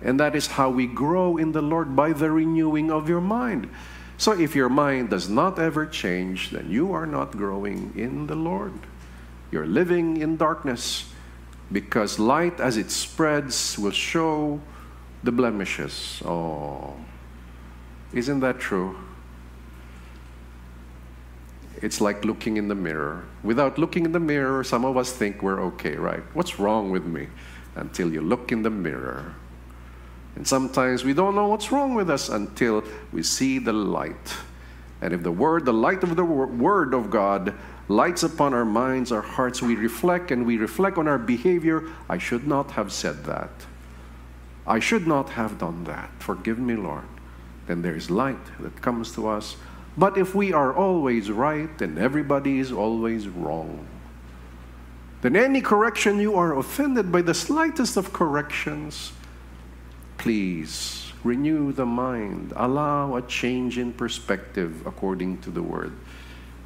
And 0.05 0.19
that 0.19 0.35
is 0.35 0.47
how 0.47 0.71
we 0.71 0.87
grow 0.87 1.37
in 1.37 1.53
the 1.53 1.63
Lord 1.63 1.95
by 1.95 2.13
the 2.13 2.31
renewing 2.31 2.91
of 2.91 3.09
your 3.09 3.21
mind. 3.21 3.71
So 4.19 4.33
if 4.33 4.55
your 4.55 4.69
mind 4.69 5.11
does 5.11 5.29
not 5.29 5.59
ever 5.59 5.87
change, 5.87 6.51
then 6.51 6.71
you 6.71 6.93
are 6.93 7.07
not 7.07 7.33
growing 7.33 7.93
in 7.97 8.27
the 8.27 8.35
Lord. 8.35 8.73
You're 9.51 9.67
living 9.67 10.19
in 10.19 10.37
darkness 10.37 11.11
because 11.71 12.19
light, 12.19 12.61
as 12.61 12.77
it 12.77 12.91
spreads, 12.91 13.79
will 13.79 13.93
show 13.93 14.61
the 15.23 15.33
blemishes. 15.33 16.23
Oh, 16.25 16.95
isn't 18.13 18.41
that 18.41 18.59
true? 18.59 18.97
It's 21.81 22.01
like 22.01 22.25
looking 22.25 22.57
in 22.57 22.69
the 22.69 22.75
mirror. 22.75 23.25
Without 23.43 23.79
looking 23.79 24.05
in 24.05 24.13
the 24.13 24.21
mirror, 24.21 24.63
some 24.63 24.85
of 24.85 24.97
us 24.97 25.13
think 25.13 25.43
we're 25.43 25.61
okay, 25.63 25.97
right? 25.97 26.23
What's 26.35 26.59
wrong 26.59 26.91
with 26.91 27.05
me? 27.05 27.29
Until 27.75 28.13
you 28.13 28.21
look 28.21 28.53
in 28.53 28.63
the 28.63 28.71
mirror 28.71 29.35
and 30.37 30.47
sometimes 30.47 31.05
we 31.05 31.13
don't 31.13 31.35
know 31.35 31.49
what's 31.49 31.71
wrong 31.71 31.95
with 31.95 32.09
us 32.09 32.29
until 32.29 32.83
we 33.13 33.23
see 33.23 33.59
the 33.59 33.73
light. 33.73 34.35
And 35.01 35.13
if 35.13 35.23
the 35.23 35.33
word, 35.33 35.65
the 35.65 35.73
light 35.73 36.03
of 36.03 36.17
the 36.17 36.25
word 36.25 36.95
of 36.95 37.11
God, 37.11 37.55
lights 37.89 38.23
upon 38.23 38.55
our 38.55 38.65
minds, 38.65 39.13
our 39.13 39.21
hearts, 39.21 39.61
we 39.61 39.75
reflect 39.75 40.31
and 40.31 40.47
we 40.47 40.57
reflect 40.57 40.97
on 40.97 41.09
our 41.09 41.19
behavior. 41.19 41.89
I 42.09 42.19
should 42.19 42.47
not 42.47 42.71
have 42.73 42.93
said 42.93 43.25
that. 43.25 43.51
I 44.67 44.79
should 44.79 45.07
not 45.07 45.31
have 45.31 45.59
done 45.59 45.85
that. 45.85 46.11
Forgive 46.21 46.59
me, 46.59 46.77
Lord. 46.77 47.05
Then 47.67 47.83
there 47.83 47.97
is 47.97 48.11
light 48.11 48.39
that 48.61 48.81
comes 48.81 49.13
to 49.13 49.29
us. 49.29 49.57
But 49.99 50.17
if 50.17 50.35
we 50.35 50.53
are 50.53 50.75
always 50.75 51.31
right 51.31 51.81
and 51.83 51.99
everybody 51.99 52.59
is 52.59 52.73
always 52.73 53.29
wrong, 53.29 53.87
then 55.21 55.37
any 55.37 55.61
correction 55.61 56.19
you 56.19 56.35
are 56.35 56.57
offended 56.57 57.13
by 57.13 57.23
the 57.23 57.35
slightest 57.35 57.97
of 57.97 58.13
corrections 58.13 59.13
please 60.23 61.13
renew 61.25 61.73
the 61.73 61.85
mind, 61.85 62.53
allow 62.55 63.17
a 63.17 63.23
change 63.23 63.77
in 63.77 63.93
perspective 63.93 64.87
according 64.87 65.39
to 65.39 65.51
the 65.51 65.63
Word. 65.63 65.93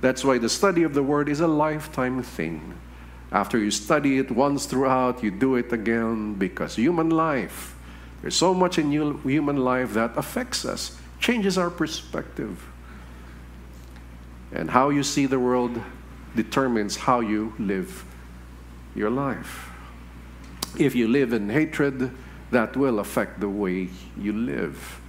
That's 0.02 0.22
why 0.22 0.36
the 0.36 0.48
study 0.50 0.82
of 0.82 0.92
the 0.92 1.02
Word 1.02 1.26
is 1.30 1.40
a 1.40 1.46
lifetime 1.46 2.22
thing. 2.22 2.74
After 3.32 3.58
you 3.58 3.70
study 3.70 4.18
it 4.18 4.30
once 4.30 4.66
throughout, 4.66 5.24
you 5.24 5.30
do 5.30 5.56
it 5.56 5.72
again 5.72 6.34
because 6.34 6.76
human 6.76 7.08
life, 7.08 7.74
there's 8.20 8.36
so 8.36 8.52
much 8.52 8.78
in 8.78 8.92
human 8.92 9.56
life 9.56 9.94
that 9.94 10.16
affects 10.18 10.66
us, 10.66 10.98
changes 11.18 11.56
our 11.56 11.70
perspective. 11.70 12.62
And 14.52 14.70
how 14.70 14.90
you 14.90 15.02
see 15.02 15.24
the 15.24 15.40
world 15.40 15.80
determines 16.34 16.96
how 16.96 17.20
you 17.20 17.54
live 17.58 18.04
your 18.94 19.08
life. 19.10 19.70
If 20.78 20.94
you 20.94 21.08
live 21.08 21.32
in 21.32 21.48
hatred, 21.48 22.10
that 22.50 22.76
will 22.76 22.98
affect 22.98 23.40
the 23.40 23.48
way 23.48 23.88
you 24.16 24.32
live. 24.32 25.00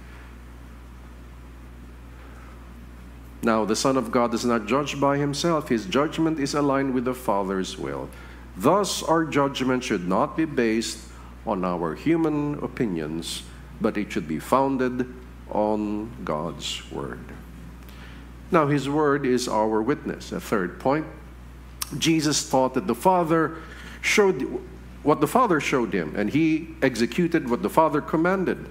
Now, 3.42 3.64
the 3.64 3.76
Son 3.76 3.96
of 3.96 4.10
God 4.10 4.34
is 4.34 4.44
not 4.44 4.66
judged 4.66 5.00
by 5.00 5.16
himself, 5.16 5.68
his 5.68 5.86
judgment 5.86 6.40
is 6.40 6.54
aligned 6.54 6.94
with 6.94 7.04
the 7.04 7.14
Father's 7.14 7.78
will. 7.78 8.08
Thus, 8.56 9.02
our 9.04 9.24
judgment 9.24 9.84
should 9.84 10.08
not 10.08 10.36
be 10.36 10.44
based 10.44 11.06
on 11.46 11.64
our 11.64 11.94
human 11.94 12.54
opinions, 12.62 13.44
but 13.80 13.96
it 13.96 14.10
should 14.10 14.26
be 14.26 14.40
founded 14.40 15.06
on 15.50 16.10
God's 16.24 16.82
Word. 16.90 17.20
Now, 18.50 18.66
His 18.66 18.88
Word 18.88 19.24
is 19.24 19.48
our 19.48 19.80
witness. 19.80 20.32
A 20.32 20.40
third 20.40 20.80
point 20.80 21.06
Jesus 21.96 22.48
taught 22.50 22.74
that 22.74 22.86
the 22.86 22.94
Father 22.94 23.56
showed 24.02 24.60
what 25.08 25.22
the 25.22 25.26
Father 25.26 25.58
showed 25.58 25.94
him, 25.94 26.12
and 26.16 26.28
he 26.28 26.68
executed 26.82 27.48
what 27.48 27.62
the 27.62 27.70
Father 27.70 28.02
commanded. 28.02 28.68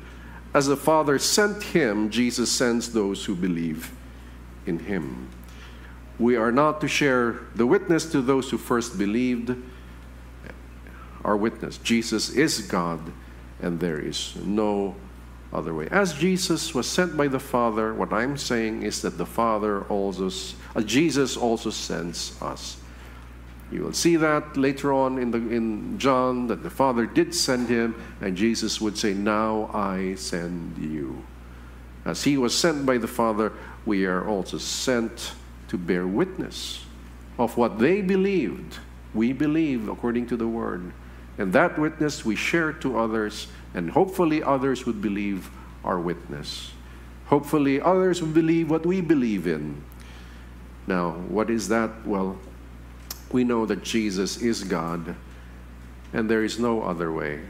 As 0.53 0.67
the 0.67 0.77
Father 0.77 1.17
sent 1.17 1.63
him, 1.63 2.11
Jesus 2.11 2.51
sends 2.51 2.93
those 2.93 3.25
who 3.25 3.33
believe 3.33 3.91
in 4.67 4.77
him. 4.77 5.29
We 6.19 6.35
are 6.35 6.51
not 6.51 6.79
to 6.81 6.88
share 6.88 7.39
the 7.55 7.65
witness 7.65 8.05
to 8.11 8.21
those 8.21 8.51
who 8.51 8.59
first 8.59 8.99
believed. 8.99 9.55
Our 11.25 11.35
witness, 11.35 11.79
Jesus 11.79 12.29
is 12.29 12.61
God, 12.61 12.99
and 13.59 13.79
there 13.79 13.99
is 13.99 14.35
no 14.35 14.95
other 15.51 15.73
way. 15.73 15.88
As 15.89 16.13
Jesus 16.13 16.75
was 16.75 16.88
sent 16.88 17.17
by 17.17 17.29
the 17.29 17.39
Father, 17.39 17.95
what 17.95 18.13
I'm 18.13 18.38
saying 18.38 18.83
is 18.83 19.01
that 19.01 19.17
the 19.17 19.25
Father 19.25 19.85
also, 19.85 20.29
uh, 20.75 20.81
Jesus 20.81 21.35
also 21.35 21.71
sends 21.71 22.39
us. 22.43 22.77
You 23.72 23.84
will 23.84 23.93
see 23.93 24.15
that 24.15 24.55
later 24.55 24.93
on 24.93 25.18
in, 25.18 25.32
the, 25.32 25.38
in 25.38 25.99
John 25.99 26.47
that 26.47 26.63
the 26.63 26.70
Father 26.70 27.05
did 27.05 27.36
send 27.36 27.68
him, 27.68 27.95
and 28.22 28.38
Jesus 28.38 28.80
would 28.80 28.97
say, 28.97 29.13
Now 29.13 29.70
I 29.74 30.15
send 30.15 30.78
you. 30.78 31.24
As 32.05 32.24
he 32.24 32.38
was 32.38 32.57
sent 32.57 32.86
by 32.86 32.97
the 32.97 33.07
Father, 33.07 33.51
we 33.86 34.05
are 34.05 34.26
also 34.26 34.57
sent 34.57 35.34
to 35.68 35.78
bear 35.78 36.07
witness 36.07 36.86
of 37.38 37.57
what 37.57 37.80
they 37.80 38.01
believed. 38.01 38.80
We 39.13 39.34
believe 39.34 39.89
according 39.89 40.28
to 40.28 40.38
the 40.38 40.47
Word. 40.47 40.93
And 41.38 41.51
that 41.53 41.78
witness 41.78 42.24
we 42.24 42.36
share 42.36 42.72
to 42.74 42.97
others, 42.97 43.47
and 43.74 43.91
hopefully 43.91 44.41
others 44.41 44.86
would 44.86 45.01
believe 45.01 45.49
our 45.84 45.99
witness. 45.99 46.72
Hopefully 47.26 47.82
others 47.82 48.22
would 48.22 48.34
believe 48.34 48.70
what 48.70 48.86
we 48.86 49.01
believe 49.01 49.45
in. 49.45 49.84
Now, 50.88 51.11
what 51.11 51.49
is 51.49 51.68
that? 51.68 52.07
Well, 52.07 52.39
we 53.32 53.43
know 53.43 53.65
that 53.65 53.84
Jesus 53.84 54.41
is 54.41 54.63
God 54.63 55.15
and 56.13 56.30
there 56.30 56.43
is 56.43 56.59
no 56.59 56.82
other 56.84 57.11
way. 57.11 57.41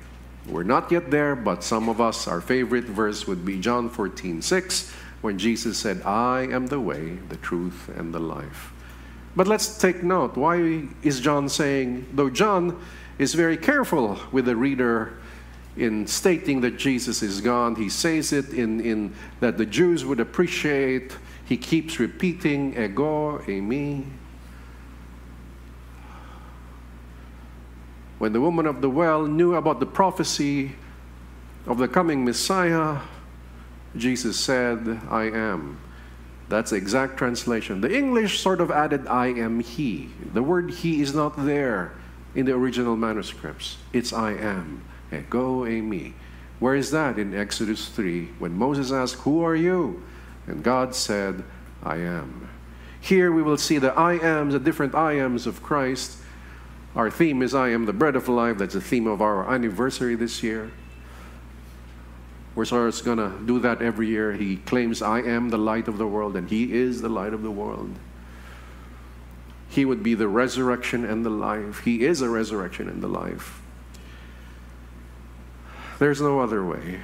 We're 0.47 0.63
not 0.63 0.91
yet 0.91 1.11
there, 1.11 1.35
but 1.35 1.63
some 1.63 1.89
of 1.89 1.99
us, 1.99 2.27
our 2.27 2.41
favorite 2.41 2.85
verse 2.85 3.27
would 3.27 3.45
be 3.45 3.59
John 3.59 3.89
14 3.89 4.41
6, 4.41 4.91
when 5.21 5.37
Jesus 5.37 5.77
said, 5.77 6.01
I 6.03 6.47
am 6.51 6.67
the 6.67 6.79
way, 6.79 7.17
the 7.29 7.37
truth, 7.37 7.89
and 7.95 8.13
the 8.13 8.19
life. 8.19 8.71
But 9.35 9.47
let's 9.47 9.77
take 9.77 10.03
note. 10.03 10.35
Why 10.35 10.87
is 11.03 11.19
John 11.19 11.49
saying, 11.49 12.07
though 12.13 12.29
John 12.29 12.81
is 13.19 13.33
very 13.33 13.57
careful 13.57 14.19
with 14.31 14.45
the 14.45 14.55
reader 14.55 15.17
in 15.75 16.07
stating 16.07 16.61
that 16.61 16.77
Jesus 16.77 17.21
is 17.21 17.41
God, 17.41 17.77
he 17.77 17.89
says 17.89 18.33
it 18.33 18.53
in, 18.53 18.79
in 18.81 19.13
that 19.39 19.57
the 19.57 19.65
Jews 19.65 20.05
would 20.05 20.19
appreciate. 20.19 21.15
He 21.45 21.57
keeps 21.57 21.99
repeating, 21.99 22.73
ego, 22.73 23.39
eimi, 23.39 24.05
when 28.19 28.33
the 28.33 28.41
woman 28.41 28.65
of 28.65 28.81
the 28.81 28.89
well 28.89 29.25
knew 29.25 29.55
about 29.55 29.79
the 29.79 29.85
prophecy 29.85 30.73
of 31.65 31.77
the 31.77 31.87
coming 31.87 32.25
Messiah, 32.25 32.99
Jesus 33.95 34.39
said, 34.39 35.01
I 35.09 35.23
am. 35.25 35.79
That's 36.49 36.71
the 36.71 36.77
exact 36.77 37.17
translation. 37.17 37.81
The 37.81 37.95
English 37.95 38.39
sort 38.39 38.61
of 38.61 38.71
added, 38.71 39.05
I 39.07 39.27
am 39.27 39.59
He. 39.59 40.09
The 40.33 40.41
word 40.41 40.71
He 40.71 41.01
is 41.01 41.13
not 41.13 41.45
there 41.45 41.91
in 42.35 42.45
the 42.45 42.53
original 42.53 42.95
manuscripts. 42.95 43.77
It's 43.93 44.13
I 44.13 44.31
am. 44.31 44.83
Ego 45.11 45.65
eimi. 45.65 46.13
Where 46.59 46.75
is 46.75 46.91
that? 46.91 47.19
In 47.19 47.35
Exodus 47.35 47.89
3, 47.89 48.29
when 48.39 48.53
Moses 48.53 48.91
asked, 48.91 49.21
Who 49.21 49.43
are 49.43 49.55
you? 49.55 50.03
And 50.47 50.63
God 50.63 50.95
said, 50.95 51.43
I 51.83 51.97
am. 51.97 52.49
Here 52.99 53.31
we 53.31 53.43
will 53.43 53.57
see 53.57 53.77
the 53.77 53.93
I 53.93 54.13
ams, 54.13 54.53
the 54.53 54.59
different 54.59 54.95
I 54.95 55.13
ams 55.13 55.45
of 55.45 55.61
Christ 55.61 56.17
our 56.97 57.11
theme 57.11 57.43
is 57.43 57.53
I 57.53 57.69
am 57.69 57.85
the 57.85 57.93
bread 57.93 58.15
of 58.15 58.27
life. 58.27 58.57
That's 58.57 58.73
the 58.73 58.81
theme 58.81 59.05
of 59.05 59.21
our 59.21 59.47
anniversary 59.47 60.15
this 60.15 60.41
year. 60.41 60.71
We're 62.55 62.65
going 62.65 63.17
to 63.19 63.33
do 63.45 63.59
that 63.59 63.83
every 63.83 64.07
year. 64.07 64.33
He 64.33 64.57
claims, 64.57 65.03
I 65.03 65.19
am 65.19 65.49
the 65.49 65.59
light 65.59 65.87
of 65.87 65.99
the 65.99 66.07
world, 66.07 66.35
and 66.35 66.49
He 66.49 66.73
is 66.73 67.01
the 67.03 67.09
light 67.09 67.35
of 67.35 67.43
the 67.43 67.51
world. 67.51 67.91
He 69.69 69.85
would 69.85 70.01
be 70.01 70.15
the 70.15 70.27
resurrection 70.27 71.05
and 71.05 71.23
the 71.23 71.29
life. 71.29 71.81
He 71.81 72.03
is 72.03 72.21
a 72.21 72.29
resurrection 72.29 72.89
and 72.89 73.03
the 73.03 73.07
life. 73.07 73.61
There's 75.99 76.19
no 76.19 76.39
other 76.39 76.65
way 76.65 77.01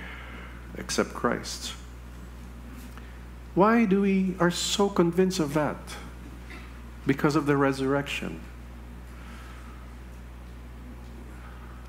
except 0.76 1.14
Christ. 1.14 1.74
Why 3.54 3.86
do 3.86 4.02
we 4.02 4.36
are 4.40 4.50
so 4.50 4.90
convinced 4.90 5.40
of 5.40 5.54
that? 5.54 5.78
Because 7.06 7.36
of 7.36 7.46
the 7.46 7.58
resurrection. 7.58 8.40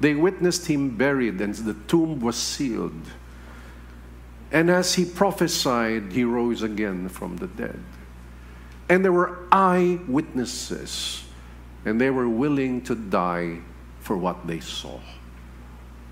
They 0.00 0.14
witnessed 0.14 0.66
him 0.66 0.96
buried, 0.96 1.40
and 1.40 1.54
the 1.54 1.74
tomb 1.86 2.20
was 2.20 2.36
sealed. 2.36 3.00
And 4.52 4.70
as 4.70 4.94
he 4.94 5.04
prophesied, 5.04 6.12
he 6.12 6.24
rose 6.24 6.62
again 6.62 7.08
from 7.08 7.36
the 7.36 7.46
dead. 7.46 7.80
And 8.88 9.04
there 9.04 9.12
were 9.12 9.38
eyewitnesses, 9.50 11.24
and 11.84 12.00
they 12.00 12.10
were 12.10 12.28
willing 12.28 12.82
to 12.82 12.94
die 12.94 13.58
for 14.00 14.16
what 14.16 14.46
they 14.46 14.60
saw. 14.60 15.00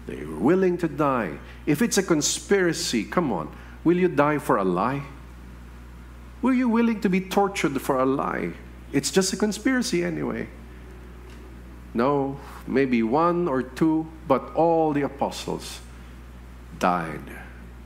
They 0.07 0.25
were 0.25 0.39
willing 0.39 0.79
to 0.79 0.89
die. 0.89 1.39
If 1.67 1.83
it's 1.83 1.99
a 1.99 2.03
conspiracy, 2.03 3.05
come 3.05 3.33
on, 3.33 3.55
will 3.85 3.97
you 3.97 4.09
die 4.09 4.39
for 4.39 4.57
a 4.57 4.65
lie? 4.65 5.03
Were 6.41 6.53
you 6.53 6.69
willing 6.69 7.01
to 7.03 7.09
be 7.09 7.21
tortured 7.21 7.81
for 7.81 8.01
a 8.01 8.07
lie? 8.07 8.53
It's 8.93 9.11
just 9.11 9.33
a 9.33 9.37
conspiracy 9.37 10.03
anyway. 10.03 10.49
No, 11.95 12.41
maybe 12.67 13.03
one 13.03 13.49
or 13.49 13.63
two, 13.63 14.07
but 14.29 14.55
all 14.55 14.93
the 14.93 15.03
apostles 15.03 15.81
died 16.79 17.39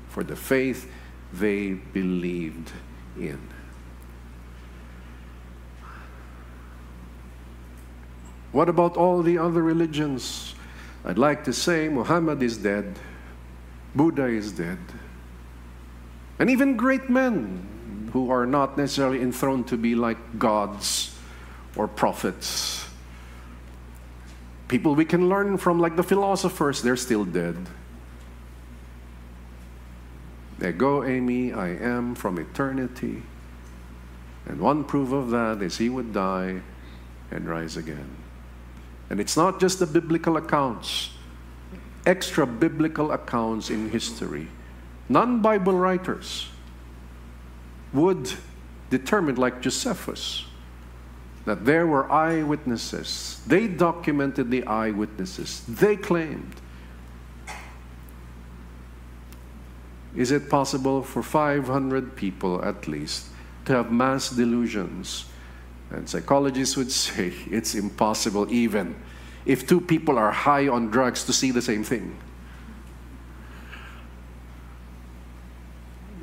for 0.09 0.25
the 0.25 0.37
faith 0.37 0.91
they 1.33 1.73
believed 1.73 2.73
in. 3.17 3.41
What 8.53 8.69
about 8.69 8.97
all 8.97 9.23
the 9.23 9.39
other 9.39 9.63
religions? 9.63 10.55
I'd 11.05 11.19
like 11.19 11.45
to 11.45 11.53
say 11.53 11.89
Muhammad 11.89 12.43
is 12.43 12.57
dead, 12.57 12.99
Buddha 13.95 14.27
is 14.27 14.53
dead, 14.53 14.79
and 16.39 16.49
even 16.49 16.77
great 16.77 17.11
men 17.11 18.09
who 18.13 18.31
are 18.31 18.47
not 18.47 18.79
necessarily 18.79 19.21
enthroned 19.21 19.69
to 19.69 19.77
be 19.77 19.95
like 19.95 20.39
gods 20.39 21.15
or 21.77 21.87
prophets 21.87 22.86
People 24.69 24.95
we 24.95 25.05
can 25.05 25.29
learn 25.29 25.59
from, 25.59 25.79
like 25.79 25.97
the 25.97 26.03
philosophers, 26.03 26.83
they're 26.83 26.97
still 26.97 27.25
dead. 27.25 27.57
Ego 30.61 31.03
eimi, 31.03 31.57
I 31.57 31.69
am 31.69 32.15
from 32.15 32.39
eternity. 32.39 33.23
And 34.47 34.61
one 34.61 34.85
proof 34.85 35.13
of 35.13 35.31
that 35.31 35.63
is 35.63 35.79
he 35.79 35.89
would 35.89 36.13
die 36.13 36.63
and 37.31 37.49
rise 37.49 37.77
again. 37.77 38.17
And 39.11 39.21
it's 39.21 39.37
not 39.37 39.61
just 39.61 39.79
the 39.79 39.87
biblical 39.87 40.37
accounts, 40.37 41.11
extra 42.05 42.47
biblical 42.47 43.13
accounts 43.13 43.71
in 43.71 43.91
history. 43.91 44.49
Non 45.09 45.41
Bible 45.43 45.75
writers 45.75 46.49
would 47.93 48.33
determine, 48.91 49.37
like 49.37 49.61
Josephus, 49.61 50.45
that 51.47 51.65
there 51.65 51.87
were 51.87 52.11
eyewitnesses. 52.11 53.41
They 53.47 53.69
documented 53.69 54.51
the 54.51 54.65
eyewitnesses. 54.67 55.63
They 55.67 55.97
claimed. 55.97 56.55
Is 60.15 60.33
it 60.33 60.51
possible 60.51 61.03
for 61.03 61.23
500 61.23 62.17
people 62.17 62.65
at 62.65 62.89
least 62.89 63.29
to 63.67 63.75
have 63.75 63.93
mass 63.93 64.31
delusions? 64.31 65.27
And 65.91 66.09
psychologists 66.09 66.77
would 66.77 66.91
say 67.07 67.33
it's 67.51 67.75
impossible 67.75 68.53
even 68.53 68.97
if 69.45 69.69
two 69.69 69.81
people 69.81 70.19
are 70.19 70.33
high 70.33 70.67
on 70.67 70.91
drugs 70.91 71.23
to 71.25 71.33
see 71.33 71.53
the 71.53 71.63
same 71.63 71.85
thing. 71.85 72.19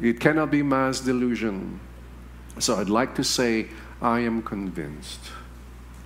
It 0.01 0.19
cannot 0.19 0.51
be 0.51 0.61
mass 0.61 0.99
delusion. 0.99 1.79
So 2.59 2.75
I'd 2.75 2.89
like 2.89 3.15
to 3.15 3.23
say, 3.23 3.67
I 4.03 4.19
am 4.19 4.43
convinced. 4.43 5.31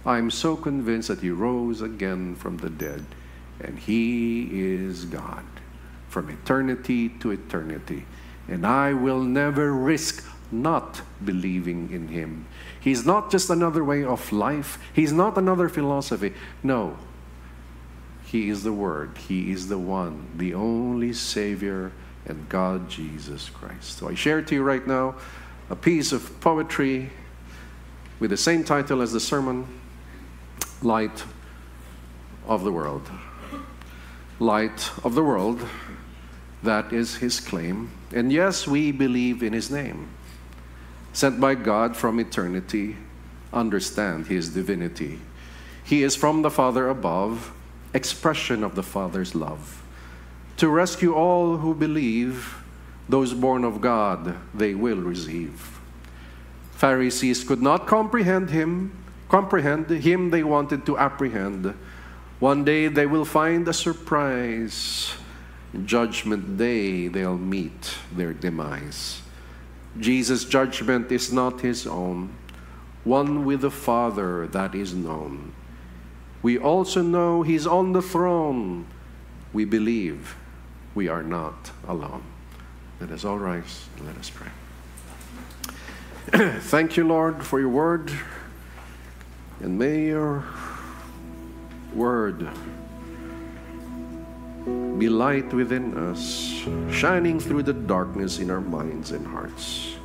I 0.06 0.20
am 0.20 0.30
so 0.30 0.56
convinced 0.56 1.08
that 1.08 1.22
He 1.22 1.32
rose 1.32 1.82
again 1.82 2.36
from 2.36 2.58
the 2.58 2.70
dead, 2.70 3.04
and 3.60 3.80
He 3.80 4.48
is 4.52 5.06
God 5.06 5.44
from 6.08 6.30
eternity 6.30 7.10
to 7.10 7.32
eternity. 7.32 8.06
And 8.48 8.66
I 8.66 8.94
will 8.94 9.22
never 9.22 9.74
risk 9.74 10.24
not 10.52 11.02
believing 11.26 11.92
in 11.92 12.10
Him. 12.10 12.46
He's 12.80 13.04
not 13.04 13.32
just 13.32 13.50
another 13.50 13.84
way 13.84 14.04
of 14.04 14.32
life, 14.32 14.78
He's 14.94 15.12
not 15.12 15.36
another 15.36 15.68
philosophy. 15.68 16.34
No. 16.62 16.98
He 18.26 18.50
is 18.50 18.64
the 18.64 18.74
Word, 18.74 19.18
He 19.28 19.52
is 19.52 19.70
the 19.70 19.80
one, 19.80 20.28
the 20.38 20.54
only 20.54 21.14
Savior 21.14 21.92
and 22.28 22.48
God 22.48 22.90
Jesus 22.90 23.50
Christ. 23.50 23.98
So 23.98 24.08
I 24.08 24.14
share 24.14 24.44
to 24.44 24.56
you 24.56 24.62
right 24.62 24.86
now 24.86 25.16
a 25.70 25.76
piece 25.76 26.12
of 26.12 26.40
poetry 26.42 27.10
with 28.20 28.30
the 28.30 28.38
same 28.38 28.64
title 28.64 29.02
as 29.02 29.14
the 29.14 29.20
sermon 29.20 29.68
Light 30.82 31.24
of 32.48 32.64
the 32.64 32.72
World. 32.72 33.10
Light 34.40 34.92
of 35.04 35.16
the 35.16 35.24
World, 35.24 35.68
that 36.64 36.94
is 36.94 37.16
his 37.16 37.40
claim. 37.40 37.92
And 38.14 38.32
yes, 38.32 38.68
we 38.68 38.92
believe 38.92 39.44
in 39.44 39.54
his 39.54 39.72
name. 39.72 40.10
Sent 41.14 41.40
by 41.40 41.56
God 41.56 41.96
from 41.96 42.20
eternity, 42.20 42.98
understand 43.52 44.28
his 44.28 44.50
divinity. 44.50 45.20
He 45.84 46.04
is 46.04 46.16
from 46.16 46.42
the 46.42 46.52
Father 46.52 46.90
above, 46.90 47.52
expression 47.94 48.64
of 48.64 48.76
the 48.76 48.84
Father's 48.84 49.34
love 49.34 49.84
to 50.58 50.68
rescue 50.70 51.14
all 51.14 51.58
who 51.58 51.74
believe, 51.74 52.56
those 53.08 53.34
born 53.34 53.64
of 53.64 53.80
God, 53.80 54.36
they 54.54 54.74
will 54.74 54.98
receive. 54.98 55.77
Pharisees 56.78 57.44
could 57.44 57.62
not 57.62 57.88
comprehend 57.88 58.52
him, 58.52 58.94
comprehend 59.30 59.90
him 59.90 60.30
they 60.30 60.44
wanted 60.44 60.86
to 60.86 60.96
apprehend. 60.96 61.74
One 62.40 62.64
day 62.64 62.88
they 62.88 63.08
will 63.08 63.26
find 63.26 63.68
a 63.68 63.74
surprise. 63.74 65.16
Judgment 65.86 66.56
day 66.56 67.08
they'll 67.08 67.38
meet 67.38 67.98
their 68.16 68.32
demise. 68.32 69.24
Jesus' 70.00 70.46
judgment 70.46 71.12
is 71.12 71.34
not 71.34 71.62
his 71.62 71.88
own, 71.88 72.30
one 73.04 73.44
with 73.44 73.62
the 73.62 73.72
Father 73.72 74.46
that 74.46 74.76
is 74.76 74.94
known. 74.94 75.54
We 76.44 76.60
also 76.60 77.02
know 77.02 77.42
he's 77.42 77.66
on 77.66 77.94
the 77.94 78.04
throne. 78.04 78.86
We 79.52 79.66
believe 79.66 80.36
we 80.94 81.08
are 81.08 81.24
not 81.24 81.72
alone. 81.88 82.24
Let 83.02 83.10
us 83.10 83.26
all 83.26 83.40
rise 83.40 83.90
let 84.06 84.16
us 84.18 84.30
pray. 84.30 84.52
Thank 86.34 86.98
you, 86.98 87.08
Lord, 87.08 87.42
for 87.42 87.58
your 87.58 87.70
word. 87.70 88.12
And 89.62 89.80
may 89.80 90.08
your 90.08 90.44
word 91.94 92.46
be 95.00 95.08
light 95.08 95.54
within 95.54 95.98
us, 95.98 96.66
shining 96.92 97.40
through 97.40 97.64
the 97.64 97.72
darkness 97.72 98.40
in 98.40 98.52
our 98.52 98.60
minds 98.60 99.12
and 99.12 99.26
hearts. 99.26 99.96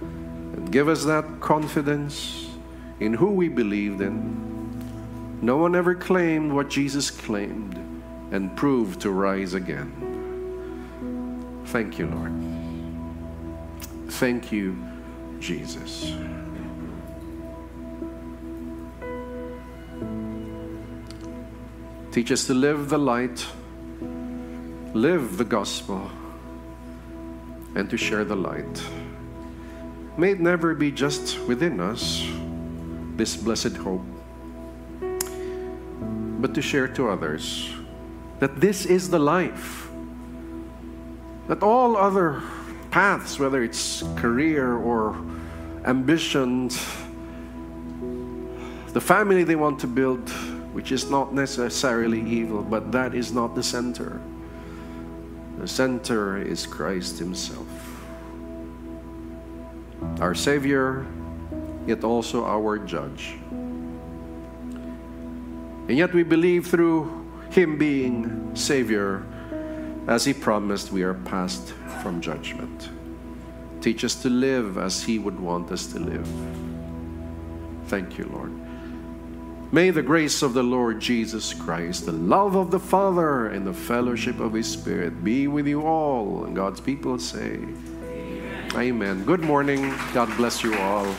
And 0.00 0.72
give 0.72 0.88
us 0.88 1.04
that 1.04 1.38
confidence 1.38 2.48
in 2.98 3.14
who 3.14 3.30
we 3.30 3.48
believed 3.48 4.00
in. 4.00 5.38
No 5.42 5.58
one 5.58 5.76
ever 5.76 5.94
claimed 5.94 6.52
what 6.52 6.70
Jesus 6.70 7.08
claimed 7.08 7.76
and 8.32 8.56
proved 8.56 9.00
to 9.02 9.10
rise 9.10 9.54
again. 9.54 9.92
Thank 11.66 12.00
you, 12.00 12.08
Lord. 12.08 12.32
Thank 14.08 14.50
you, 14.50 14.76
Jesus. 15.42 16.14
Teach 22.12 22.30
us 22.30 22.46
to 22.46 22.54
live 22.54 22.88
the 22.88 22.98
light, 22.98 23.44
live 24.94 25.36
the 25.38 25.44
gospel, 25.44 26.10
and 27.74 27.90
to 27.90 27.96
share 27.96 28.24
the 28.24 28.36
light. 28.36 28.82
May 30.16 30.30
it 30.30 30.40
never 30.40 30.74
be 30.74 30.92
just 30.92 31.40
within 31.48 31.80
us, 31.80 32.24
this 33.16 33.34
blessed 33.34 33.76
hope, 33.78 34.04
but 36.40 36.54
to 36.54 36.62
share 36.62 36.86
to 36.88 37.08
others 37.08 37.74
that 38.38 38.60
this 38.60 38.86
is 38.86 39.10
the 39.10 39.18
life 39.18 39.88
that 41.48 41.62
all 41.62 41.96
other 41.96 42.42
paths, 42.90 43.38
whether 43.38 43.62
it's 43.62 44.02
career 44.16 44.76
or 44.76 45.16
ambitions, 45.84 46.84
the 48.92 49.00
family 49.00 49.44
they 49.44 49.56
want 49.56 49.78
to 49.80 49.86
build, 49.86 50.28
which 50.72 50.92
is 50.92 51.10
not 51.10 51.32
necessarily 51.34 52.20
evil, 52.20 52.62
but 52.62 52.92
that 52.92 53.14
is 53.14 53.32
not 53.32 53.54
the 53.54 53.62
center. 53.62 54.20
The 55.58 55.68
center 55.68 56.38
is 56.38 56.66
Christ 56.66 57.18
Himself, 57.18 57.66
our 60.20 60.34
Savior, 60.34 61.06
yet 61.86 62.04
also 62.04 62.44
our 62.44 62.78
Judge. 62.78 63.36
And 65.88 65.98
yet 65.98 66.12
we 66.12 66.22
believe 66.22 66.66
through 66.66 67.26
Him 67.50 67.76
being 67.78 68.54
Savior 68.54 69.24
as 70.08 70.24
He 70.24 70.34
promised, 70.34 70.90
we 70.90 71.02
are 71.02 71.14
passed 71.14 71.72
from 72.02 72.20
judgment. 72.20 72.90
Teach 73.82 74.04
us 74.04 74.14
to 74.22 74.30
live 74.30 74.78
as 74.78 75.02
He 75.02 75.18
would 75.18 75.38
want 75.40 75.72
us 75.72 75.86
to 75.88 75.98
live. 75.98 76.28
Thank 77.86 78.16
you, 78.16 78.24
Lord. 78.32 78.52
May 79.72 79.90
the 79.90 80.02
grace 80.02 80.42
of 80.42 80.54
the 80.54 80.62
Lord 80.62 81.00
Jesus 81.00 81.52
Christ, 81.52 82.06
the 82.06 82.12
love 82.12 82.54
of 82.54 82.70
the 82.70 82.78
Father, 82.78 83.48
and 83.48 83.66
the 83.66 83.72
fellowship 83.72 84.38
of 84.38 84.52
His 84.52 84.70
Spirit 84.70 85.24
be 85.24 85.48
with 85.48 85.66
you 85.66 85.82
all. 85.82 86.44
And 86.44 86.54
God's 86.54 86.80
people 86.80 87.18
say, 87.18 87.58
Amen. 88.04 88.70
Amen. 88.76 89.24
Good 89.24 89.40
morning. 89.40 89.92
God 90.14 90.34
bless 90.36 90.62
you 90.62 90.78
all. 90.78 91.12